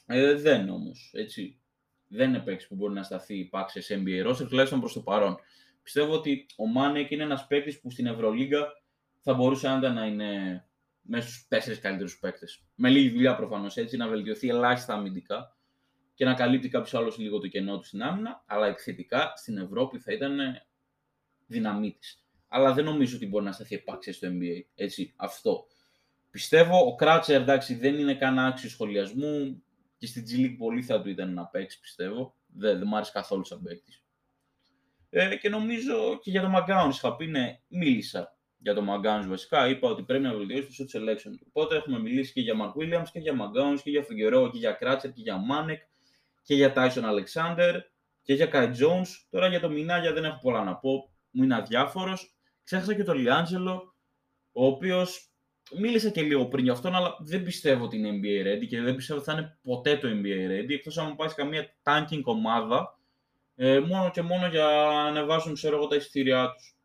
Ε, 0.06 0.34
δεν 0.34 0.68
όμως, 0.68 1.10
έτσι. 1.14 1.56
Δεν 2.08 2.28
είναι 2.28 2.38
παίκτης 2.38 2.66
που 2.66 2.74
μπορεί 2.74 2.94
να 2.94 3.02
σταθεί 3.02 3.44
πάξη 3.44 3.80
σε 3.80 4.02
NBA 4.04 4.28
roster, 4.28 4.46
τουλάχιστον 4.48 4.80
προς 4.80 4.92
το 4.92 5.00
παρόν. 5.00 5.38
Πιστεύω 5.82 6.12
ότι 6.12 6.46
ο 6.56 6.66
Μάνεκ 6.66 7.10
είναι 7.10 7.22
ένας 7.22 7.46
παίκτης 7.46 7.80
που 7.80 7.90
στην 7.90 8.06
Ευρωλίγκα 8.06 8.66
θα 9.20 9.34
μπορούσε 9.34 9.68
άντα 9.68 9.92
να 9.92 10.06
είναι 10.06 10.64
μέσα 11.02 11.28
στους 11.28 11.46
τέσσερις 11.48 11.78
καλύτερους 11.78 12.18
παίκτες. 12.18 12.64
Με 12.74 12.90
λίγη 12.90 13.10
δουλειά 13.10 13.36
προφανώς 13.36 13.76
έτσι, 13.76 13.96
να 13.96 14.08
βελτιωθεί 14.08 14.48
ελάχιστα 14.48 14.94
αμυντικά 14.94 15.56
και 16.14 16.24
να 16.24 16.34
καλύπτει 16.34 16.68
κάποιος 16.68 16.94
άλλος 16.94 17.18
λίγο 17.18 17.38
το 17.38 17.48
κενό 17.48 17.78
του 17.78 17.84
στην 17.84 18.02
άμυνα, 18.02 18.44
αλλά 18.46 18.66
επιθετικά 18.66 19.32
στην 19.36 19.58
Ευρώπη 19.58 19.98
θα 19.98 20.12
ήταν 20.12 20.38
δυναμίτη. 21.46 22.08
Αλλά 22.48 22.72
δεν 22.72 22.84
νομίζω 22.84 23.16
ότι 23.16 23.26
μπορεί 23.26 23.44
να 23.44 23.52
σταθεί 23.52 23.74
επάξια 23.74 24.12
στο 24.12 24.28
NBA. 24.28 24.60
Έτσι, 24.74 25.14
αυτό. 25.16 25.66
Πιστεύω 26.30 26.86
ο 26.86 26.94
Κράτσερ 26.94 27.40
εντάξει 27.40 27.74
δεν 27.74 27.98
είναι 27.98 28.14
καν 28.14 28.38
άξιο 28.38 28.68
σχολιασμού 28.68 29.62
και 29.98 30.06
στην 30.06 30.24
G 30.28 30.40
League 30.40 30.54
πολύ 30.58 30.82
θα 30.82 31.02
του 31.02 31.08
ήταν 31.08 31.34
να 31.34 31.46
παίξει 31.46 31.80
πιστεύω. 31.80 32.36
Δεν, 32.46 32.78
δεν 32.78 32.86
μου 32.88 32.96
άρεσε 32.96 33.12
καθόλου 33.14 33.44
σαν 33.44 33.62
παίκτης. 33.62 34.02
Ε, 35.10 35.36
και 35.36 35.48
νομίζω 35.48 36.18
και 36.22 36.30
για 36.30 36.40
τον 36.40 36.50
Μαγκάουν 36.50 36.90
είχα 36.90 37.16
πει, 37.16 37.26
ναι, 37.26 37.60
μίλησα 37.68 38.36
για 38.62 38.74
τον 38.74 38.84
Μαγκάουν 38.84 39.28
βασικά. 39.28 39.68
Είπα 39.68 39.88
ότι 39.88 40.02
πρέπει 40.02 40.22
να 40.22 40.34
βελτιώσει 40.34 40.62
το 40.62 40.72
shoot 40.78 40.96
selection 40.96 41.30
του. 41.38 41.46
Οπότε 41.48 41.76
έχουμε 41.76 41.98
μιλήσει 41.98 42.32
και 42.32 42.40
για 42.40 42.54
Mark 42.54 42.82
Williams 42.82 43.06
και 43.12 43.18
για 43.18 43.34
Μαγκάουν 43.34 43.80
και 43.82 43.90
για 43.90 44.02
Φιγκερό 44.02 44.50
και 44.50 44.58
για 44.58 44.72
Κράτσερ 44.72 45.12
και 45.12 45.20
για 45.20 45.36
Μάνεκ 45.36 45.82
και 46.42 46.54
για 46.54 46.72
Tyson 46.76 47.02
Alexander 47.02 47.80
και 48.22 48.34
για 48.34 48.50
Kai 48.52 48.66
Jones. 48.66 49.08
Τώρα 49.30 49.48
για 49.48 49.60
το 49.60 49.70
Μινάγια 49.70 50.12
δεν 50.12 50.24
έχω 50.24 50.38
πολλά 50.42 50.64
να 50.64 50.74
πω 50.76 51.12
μου 51.32 51.42
είναι 51.42 51.54
αδιάφορος. 51.54 52.34
Ξέχασα 52.64 52.94
και 52.94 53.04
τον 53.04 53.18
Λιάντζελο, 53.18 53.94
ο 54.52 54.66
οποίος 54.66 55.30
μίλησα 55.78 56.10
και 56.10 56.22
λίγο 56.22 56.46
πριν 56.46 56.64
για 56.64 56.72
αυτόν, 56.72 56.94
αλλά 56.94 57.16
δεν 57.20 57.42
πιστεύω 57.42 57.84
ότι 57.84 57.96
είναι 57.96 58.10
NBA 58.10 58.46
ready 58.46 58.66
και 58.66 58.80
δεν 58.80 58.94
πιστεύω 58.94 59.20
ότι 59.20 59.30
θα 59.30 59.36
είναι 59.38 59.58
ποτέ 59.62 59.96
το 59.96 60.08
NBA 60.08 60.50
ready, 60.50 60.70
εκτός 60.70 60.98
αν 60.98 61.06
μου 61.08 61.16
πάει 61.16 61.28
καμία 61.34 61.74
tanking 61.82 62.22
ομάδα, 62.22 62.98
ε, 63.56 63.78
μόνο 63.78 64.10
και 64.10 64.22
μόνο 64.22 64.46
για 64.46 64.64
να 64.64 65.02
ανεβάσουν 65.02 65.54
ξέρω 65.54 65.76
εγώ, 65.76 65.86
τα 65.86 65.96
εισιτήριά 65.96 66.52
τους. 66.54 66.76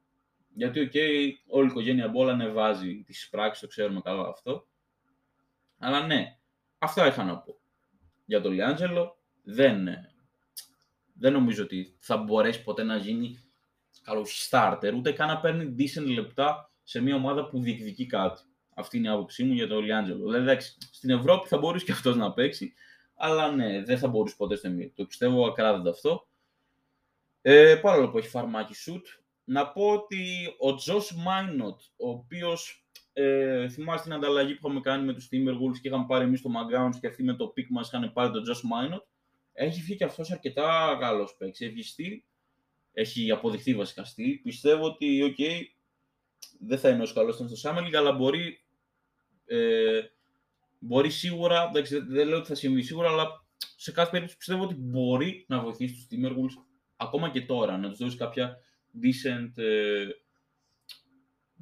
Γιατί, 0.58 0.80
ok, 0.80 0.92
okay, 0.94 1.32
όλη 1.48 1.66
η 1.66 1.70
οικογένεια 1.70 2.08
Μπολ 2.08 2.32
ανεβάζει 2.32 3.04
τις 3.06 3.30
πράξεις, 3.30 3.62
το 3.62 3.68
ξέρουμε 3.68 4.02
καλά 4.02 4.28
αυτό. 4.28 4.68
Αλλά 5.78 6.06
ναι, 6.06 6.38
αυτά 6.78 7.08
είχα 7.08 7.24
να 7.24 7.38
πω. 7.38 7.58
Για 8.26 8.42
τον 8.42 8.52
Λιάντζελο 8.52 9.18
δεν, 9.44 9.88
δεν 11.14 11.34
νομίζω 11.34 11.64
ότι 11.64 11.96
θα 12.00 12.18
μπορέσει 12.18 12.64
ποτέ 12.64 12.84
να 12.84 12.96
γίνει 12.96 13.40
καλός 14.04 14.50
starter, 14.50 14.94
ούτε 14.96 15.12
καν 15.12 15.28
να 15.28 15.40
παίρνει 15.40 15.76
decent 15.78 16.14
λεπτά 16.14 16.72
σε 16.84 17.02
μια 17.02 17.16
ομάδα 17.16 17.48
που 17.48 17.60
διεκδικεί 17.60 18.06
κάτι. 18.06 18.42
Αυτή 18.76 18.98
είναι 18.98 19.08
η 19.08 19.12
άποψή 19.12 19.44
μου 19.44 19.54
για 19.54 19.68
τον 19.68 19.84
Λιάντζελο. 19.84 20.32
Δηλαδή, 20.32 20.62
στην 20.92 21.10
Ευρώπη 21.10 21.48
θα 21.48 21.58
μπορούσε 21.58 21.86
και 21.86 21.92
αυτός 21.92 22.16
να 22.16 22.34
παίξει, 22.34 22.74
αλλά 23.16 23.52
ναι, 23.52 23.84
δεν 23.84 23.98
θα 23.98 24.08
μπορούσε 24.08 24.36
ποτέ 24.38 24.56
στο 24.56 24.70
NBA. 24.70 24.90
Το 24.96 25.06
πιστεύω 25.06 25.48
ακράδαντα 25.48 25.90
αυτό. 25.90 26.28
Ε, 27.42 27.76
παρόλο 27.82 28.10
που 28.10 28.18
έχει 28.18 28.28
φαρμάκι 28.28 28.74
shoot, 28.86 29.22
να 29.50 29.72
πω 29.72 29.90
ότι 29.90 30.56
ο 30.58 30.76
Τζος 30.76 31.16
Μάινοτ, 31.16 31.80
ο 31.98 32.10
οποίος 32.10 32.88
ε, 33.14 33.70
θυμάστε 33.70 34.04
την 34.04 34.14
ανταλλαγή 34.14 34.54
που 34.54 34.68
είχαμε 34.68 34.82
κάνει 34.82 35.06
με 35.06 35.14
τους 35.14 35.30
Timberwolves 35.32 35.80
και 35.82 35.88
είχαμε 35.88 36.06
πάρει 36.08 36.26
εμείς 36.26 36.42
το 36.42 36.50
Maggowns 36.50 36.96
και 37.00 37.08
αυτοί 37.08 37.24
με 37.24 37.34
το 37.34 37.54
pick 37.58 37.66
μας 37.70 37.88
είχαν 37.88 38.14
πάρει 38.14 38.32
τον 38.32 38.44
Τζος 38.44 38.64
Μάινοτ, 38.64 39.04
έχει 39.54 39.82
βγει 39.82 39.96
και 39.96 40.04
αυτός 40.04 40.32
αρκετά 40.32 40.98
καλός 41.00 41.36
παίξει. 41.38 41.66
Έχει 41.66 41.84
στυλ 41.84 42.22
έχει 43.00 43.32
αποδειχθεί 43.32 43.76
βασικά 43.76 44.04
στυλ. 44.04 44.42
Πιστεύω 44.42 44.86
ότι, 44.86 45.36
okay, 45.38 45.62
δεν 46.60 46.78
θα 46.78 46.90
είναι 46.90 47.02
όσο 47.02 47.14
καλό 47.14 47.30
ήταν 47.30 47.50
στο 47.50 47.70
Summer 47.70 47.94
αλλά 47.94 48.12
μπορεί, 48.12 48.64
ε, 49.46 50.02
μπορεί 50.80 51.10
σίγουρα, 51.10 51.72
δεν, 51.74 51.84
δεν 52.08 52.28
λέω 52.28 52.38
ότι 52.38 52.48
θα 52.48 52.56
συμβεί 52.56 52.82
σίγουρα, 52.82 53.10
αλλά 53.10 53.46
σε 53.76 53.92
κάθε 53.92 54.10
περίπτωση 54.12 54.38
πιστεύω 54.38 54.64
ότι 54.64 54.76
μπορεί 54.76 55.46
να 55.48 55.60
βοηθήσει 55.60 55.94
τους 55.94 56.08
Timberwolves 56.12 56.64
ακόμα 56.96 57.30
και 57.30 57.42
τώρα, 57.42 57.78
να 57.78 57.90
τους 57.90 57.98
δώσει 57.98 58.18
κάποια 58.18 58.58
decent 59.02 59.52
ε, 59.56 60.08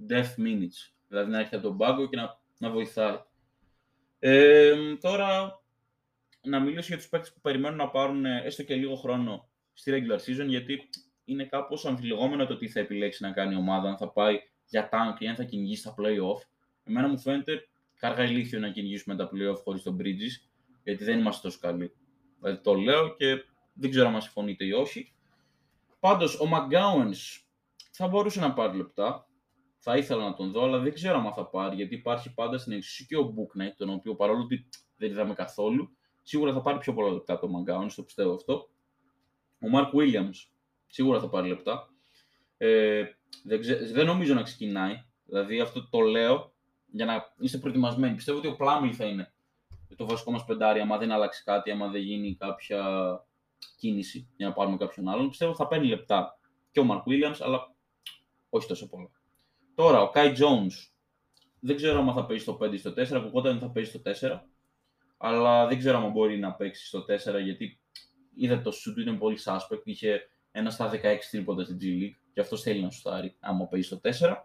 death 0.09 0.35
minutes. 0.37 0.93
Δηλαδή 1.07 1.31
να 1.31 1.37
έρχεται 1.37 1.55
από 1.55 1.67
τον 1.67 1.77
πάγκο 1.77 2.09
και 2.09 2.15
να, 2.15 2.39
να 2.57 2.69
βοηθάει. 2.69 3.17
Ε, 4.19 4.95
τώρα, 4.95 5.61
να 6.41 6.59
μιλήσω 6.59 6.87
για 6.87 6.97
τους 6.97 7.09
παίκτες 7.09 7.33
που 7.33 7.41
περιμένουν 7.41 7.77
να 7.77 7.89
πάρουν 7.89 8.25
ε, 8.25 8.41
έστω 8.45 8.63
και 8.63 8.75
λίγο 8.75 8.95
χρόνο 8.95 9.49
στη 9.73 9.91
regular 9.95 10.19
season, 10.19 10.47
γιατί 10.47 10.89
είναι 11.25 11.45
κάπως 11.45 11.85
αμφιλεγόμενο 11.85 12.45
το 12.45 12.57
τι 12.57 12.67
θα 12.67 12.79
επιλέξει 12.79 13.23
να 13.23 13.31
κάνει 13.31 13.53
η 13.53 13.57
ομάδα, 13.57 13.89
αν 13.89 13.97
θα 13.97 14.11
πάει 14.11 14.39
για 14.65 14.89
tank 14.91 15.21
ή 15.21 15.27
αν 15.27 15.35
θα 15.35 15.43
κυνηγήσει 15.43 15.83
τα 15.83 15.95
play-off. 15.97 16.41
Εμένα 16.83 17.07
μου 17.07 17.19
φαίνεται 17.19 17.67
κάργα 17.99 18.23
ηλίθιο 18.23 18.59
να 18.59 18.69
κυνηγήσουμε 18.69 19.15
τα 19.15 19.29
play-off 19.33 19.57
χωρίς 19.63 19.83
τον 19.83 19.97
Bridges, 19.99 20.49
γιατί 20.83 21.03
δεν 21.03 21.19
είμαστε 21.19 21.47
τόσο 21.47 21.59
καλοί. 21.61 21.91
Δηλαδή 22.39 22.61
το 22.61 22.73
λέω 22.73 23.15
και 23.15 23.43
δεν 23.73 23.89
ξέρω 23.89 24.07
αν 24.07 24.21
συμφωνείτε 24.21 24.65
ή 24.65 24.71
όχι. 24.71 25.14
Πάντως, 25.99 26.39
ο 26.39 26.45
McGowens 26.51 27.41
θα 27.91 28.07
μπορούσε 28.07 28.39
να 28.39 28.53
πάρει 28.53 28.77
λεπτά. 28.77 29.27
Θα 29.79 29.97
ήθελα 29.97 30.23
να 30.23 30.33
τον 30.33 30.51
δω, 30.51 30.63
αλλά 30.63 30.79
δεν 30.79 30.93
ξέρω 30.93 31.17
αν 31.17 31.33
θα 31.33 31.45
πάρει, 31.45 31.75
γιατί 31.75 31.95
υπάρχει 31.95 32.33
πάντα 32.33 32.57
στην 32.57 32.71
εξουσία 32.71 33.05
και 33.09 33.17
ο 33.17 33.33
Booknight, 33.37 33.73
τον 33.77 33.89
οποίο 33.89 34.15
παρόλο 34.15 34.41
ότι 34.41 34.69
δεν 34.95 35.11
είδαμε 35.11 35.33
καθόλου, 35.33 35.97
σίγουρα 36.23 36.53
θα 36.53 36.61
πάρει 36.61 36.77
πιο 36.77 36.93
πολλά 36.93 37.11
λεπτά 37.11 37.33
από 37.33 37.47
τον 37.47 37.63
McGowens, 37.63 37.91
το 37.95 38.03
πιστεύω 38.03 38.33
αυτό. 38.33 38.69
Ο 39.59 39.67
Mark 39.73 39.91
Williams 39.91 40.55
Σίγουρα 40.87 41.19
θα 41.19 41.29
πάρει 41.29 41.47
λεπτά. 41.47 41.89
Ε, 42.57 43.03
δεν, 43.43 43.61
δεν 43.93 44.05
νομίζω 44.05 44.33
να 44.33 44.41
ξεκινάει. 44.41 45.03
Δηλαδή 45.25 45.59
αυτό 45.59 45.89
το 45.89 45.99
λέω 45.99 46.53
για 46.91 47.05
να 47.05 47.33
είστε 47.39 47.57
προετοιμασμένοι. 47.57 48.15
Πιστεύω 48.15 48.37
ότι 48.37 48.47
ο 48.47 48.55
Πλάμιλ 48.55 48.93
θα 48.97 49.05
είναι 49.05 49.33
το 49.95 50.05
βασικό 50.05 50.31
μας 50.31 50.45
πεντάρι, 50.45 50.79
άμα 50.79 50.97
δεν 50.97 51.11
αλλάξει 51.11 51.43
κάτι, 51.43 51.71
άμα 51.71 51.87
δεν 51.87 52.01
γίνει 52.01 52.35
κάποια 52.35 52.83
κίνηση 53.77 54.29
για 54.35 54.47
να 54.47 54.53
πάρουμε 54.53 54.77
κάποιον 54.77 55.09
άλλον. 55.09 55.29
Πιστεύω 55.29 55.51
ότι 55.51 55.61
θα 55.61 55.67
παίρνει 55.67 55.87
λεπτά 55.87 56.39
και 56.71 56.79
ο 56.79 56.83
Μαρκ 56.83 57.03
Williams, 57.05 57.37
αλλά 57.39 57.75
όχι 58.49 58.67
τόσο 58.67 58.89
πολλά. 58.89 59.09
Τώρα, 59.75 60.01
ο 60.01 60.11
Kai 60.13 60.27
Jones. 60.27 60.73
Δεν 61.59 61.75
ξέρω 61.75 61.99
αν 61.99 62.13
θα 62.13 62.25
παίζει 62.25 62.43
στο 62.43 62.57
5 62.61 62.73
ή 62.73 62.77
στο 62.77 62.91
4, 62.91 63.11
από 63.11 63.29
πότε 63.29 63.57
θα 63.57 63.71
παίζει 63.71 63.89
στο 63.89 64.01
4. 64.29 64.39
Αλλά 65.17 65.67
δεν 65.67 65.77
ξέρω 65.77 65.97
αν 65.97 66.11
μπορεί 66.11 66.39
να 66.39 66.53
παίξει 66.53 66.85
στο 66.85 66.99
4, 66.99 67.43
γιατί 67.43 67.79
είδα 68.35 68.61
το 68.61 68.71
σου 68.71 68.93
του 68.93 69.01
είναι 69.01 69.13
πολύ 69.13 69.37
suspect. 69.45 69.81
Είχε 69.83 70.29
ένα 70.51 70.69
στα 70.69 70.91
16 70.91 70.99
τρίποντα 71.31 71.63
στην 71.63 71.77
G 71.81 71.83
League 71.83 72.17
και 72.33 72.41
αυτός 72.41 72.61
θέλει 72.61 72.81
να 72.81 72.89
σουτάρει 72.89 73.35
άμα 73.39 73.67
παίζει 73.67 73.87
στο 73.87 73.99
4. 74.03 74.35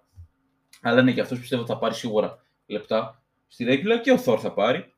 Αλλά 0.83 1.03
ναι, 1.03 1.13
και 1.13 1.21
αυτός 1.21 1.39
πιστεύω 1.39 1.67
θα 1.67 1.79
πάρει 1.79 1.95
σίγουρα 1.95 2.39
λεπτά 2.67 3.23
στη 3.49 3.67
regular 3.69 4.01
και 4.03 4.13
ο 4.13 4.23
Thor 4.25 4.39
θα 4.39 4.53
πάρει. 4.53 4.95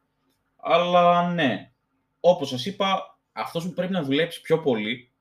Αλλά 0.57 1.33
ναι, 1.33 1.73
όπως 2.21 2.49
σας 2.49 2.67
είπα, 2.67 3.12
αυτός 3.33 3.65
που 3.65 3.73
πρέπει 3.73 3.93
να 3.93 4.03
δουλέψει 4.03 4.41
πιο 4.41 4.61
πολύ, 4.61 5.13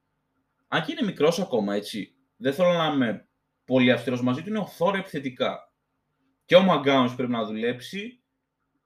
αν 0.68 0.84
και 0.84 0.92
είναι 0.92 1.06
μικρός 1.06 1.40
ακόμα 1.40 1.76
έτσι, 1.76 2.16
δεν 2.38 2.54
θέλω 2.54 2.72
να 2.72 2.86
είμαι 2.86 3.28
πολύ 3.66 3.92
αυστηρός 3.92 4.22
μαζί 4.22 4.42
του, 4.42 4.50
είναι 4.50 4.60
ο 4.60 4.68
Thor 4.78 4.94
επιθετικά. 4.94 5.74
Και 6.46 6.56
ο 6.56 6.64
Μαγκάουνς 6.64 7.16
πρέπει 7.16 7.32
να 7.32 7.46
δουλέψει, 7.46 8.24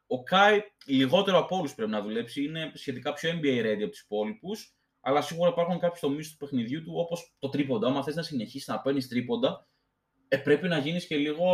ο 0.07 0.23
Κάι 0.23 0.59
λιγότερο 0.85 1.37
από 1.37 1.57
όλους 1.57 1.75
πρέπει 1.75 1.91
να 1.91 2.01
δουλέψει, 2.01 2.43
είναι 2.43 2.71
σχετικά 2.73 3.13
πιο 3.13 3.39
NBA 3.41 3.65
ready 3.65 3.81
από 3.81 3.89
τους 3.89 3.99
υπόλοιπους 3.99 4.75
αλλά 5.07 5.21
σίγουρα 5.21 5.49
υπάρχουν 5.49 5.79
κάποιοι 5.79 5.99
τομείς 6.01 6.21
του 6.23 6.37
παιχνιδιού 6.37 6.83
του, 6.83 6.93
όπως 6.95 7.35
το 7.39 7.49
τρίποντα. 7.49 7.87
Αν 7.87 8.03
θες 8.03 8.15
να 8.15 8.21
συνεχίσεις 8.21 8.67
να 8.67 8.81
παίρνεις 8.81 9.07
τρίποντα, 9.07 9.67
ε, 10.27 10.37
πρέπει 10.37 10.67
να 10.67 10.77
γίνεις 10.77 11.07
και 11.07 11.17
λίγο. 11.17 11.47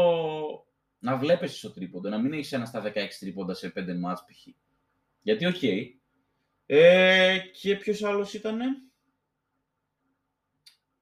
να 1.00 1.18
βλέπεις 1.18 1.58
στο 1.58 1.72
τρίποντα, 1.72 2.10
να 2.10 2.20
μην 2.20 2.34
έχεις 2.34 2.52
ένα 2.52 2.66
στα 2.66 2.82
16 2.82 3.20
τρίποντα 3.20 3.54
σε 3.54 3.70
5 3.76 3.98
μάτς 4.00 4.22
π.χ. 4.22 4.48
Γιατί, 5.22 5.46
ok. 5.46 5.56
Okay. 5.62 5.86
Ε, 6.74 7.38
και 7.38 7.76
ποιος 7.76 8.04
άλλος 8.04 8.34
ήταν. 8.34 8.60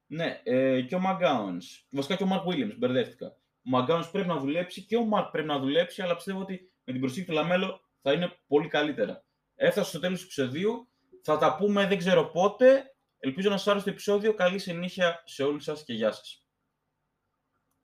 Ναι, 0.06 0.40
ε, 0.42 0.80
και 0.80 0.94
ο 0.94 0.98
Μαγκάουν. 0.98 1.62
Βασικά 1.90 2.16
και 2.16 2.22
ο 2.22 2.26
Μαρκ 2.26 2.44
Βίλιαμς, 2.44 2.78
μπερδεύτηκα. 2.78 3.26
Ο 3.26 3.70
Μαγκάουν 3.70 4.10
πρέπει 4.10 4.28
να 4.28 4.36
δουλέψει 4.36 4.82
και 4.82 4.96
ο 4.96 5.04
Μαρκ 5.04 5.30
πρέπει 5.30 5.46
να 5.46 5.58
δουλέψει, 5.58 6.02
αλλά 6.02 6.14
πιστεύω 6.14 6.40
ότι 6.40 6.72
με 6.84 6.92
την 6.92 7.00
προσοχή 7.00 7.24
του 7.24 7.32
Λαμέλο 7.32 7.80
θα 8.02 8.12
είναι 8.12 8.38
πολύ 8.46 8.68
καλύτερα. 8.68 9.24
Έφτασε 9.54 9.88
στο 9.88 9.98
τέλος 10.00 10.18
του 10.18 10.24
επεισοδίου 10.24 10.88
Θα 11.22 11.38
τα 11.38 11.56
πούμε 11.56 11.86
δεν 11.86 11.98
ξέρω 11.98 12.30
πότε. 12.30 12.94
Ελπίζω 13.18 13.50
να 13.50 13.56
σας 13.56 13.66
άρεσε 13.66 13.84
το 13.84 13.90
επεισόδιο. 13.90 14.34
Καλή 14.34 14.58
συνέχεια 14.58 15.22
σε 15.24 15.42
όλους 15.42 15.64
σας 15.64 15.84
και 15.84 15.92
γεια 15.92 16.12
σας. 16.12 16.39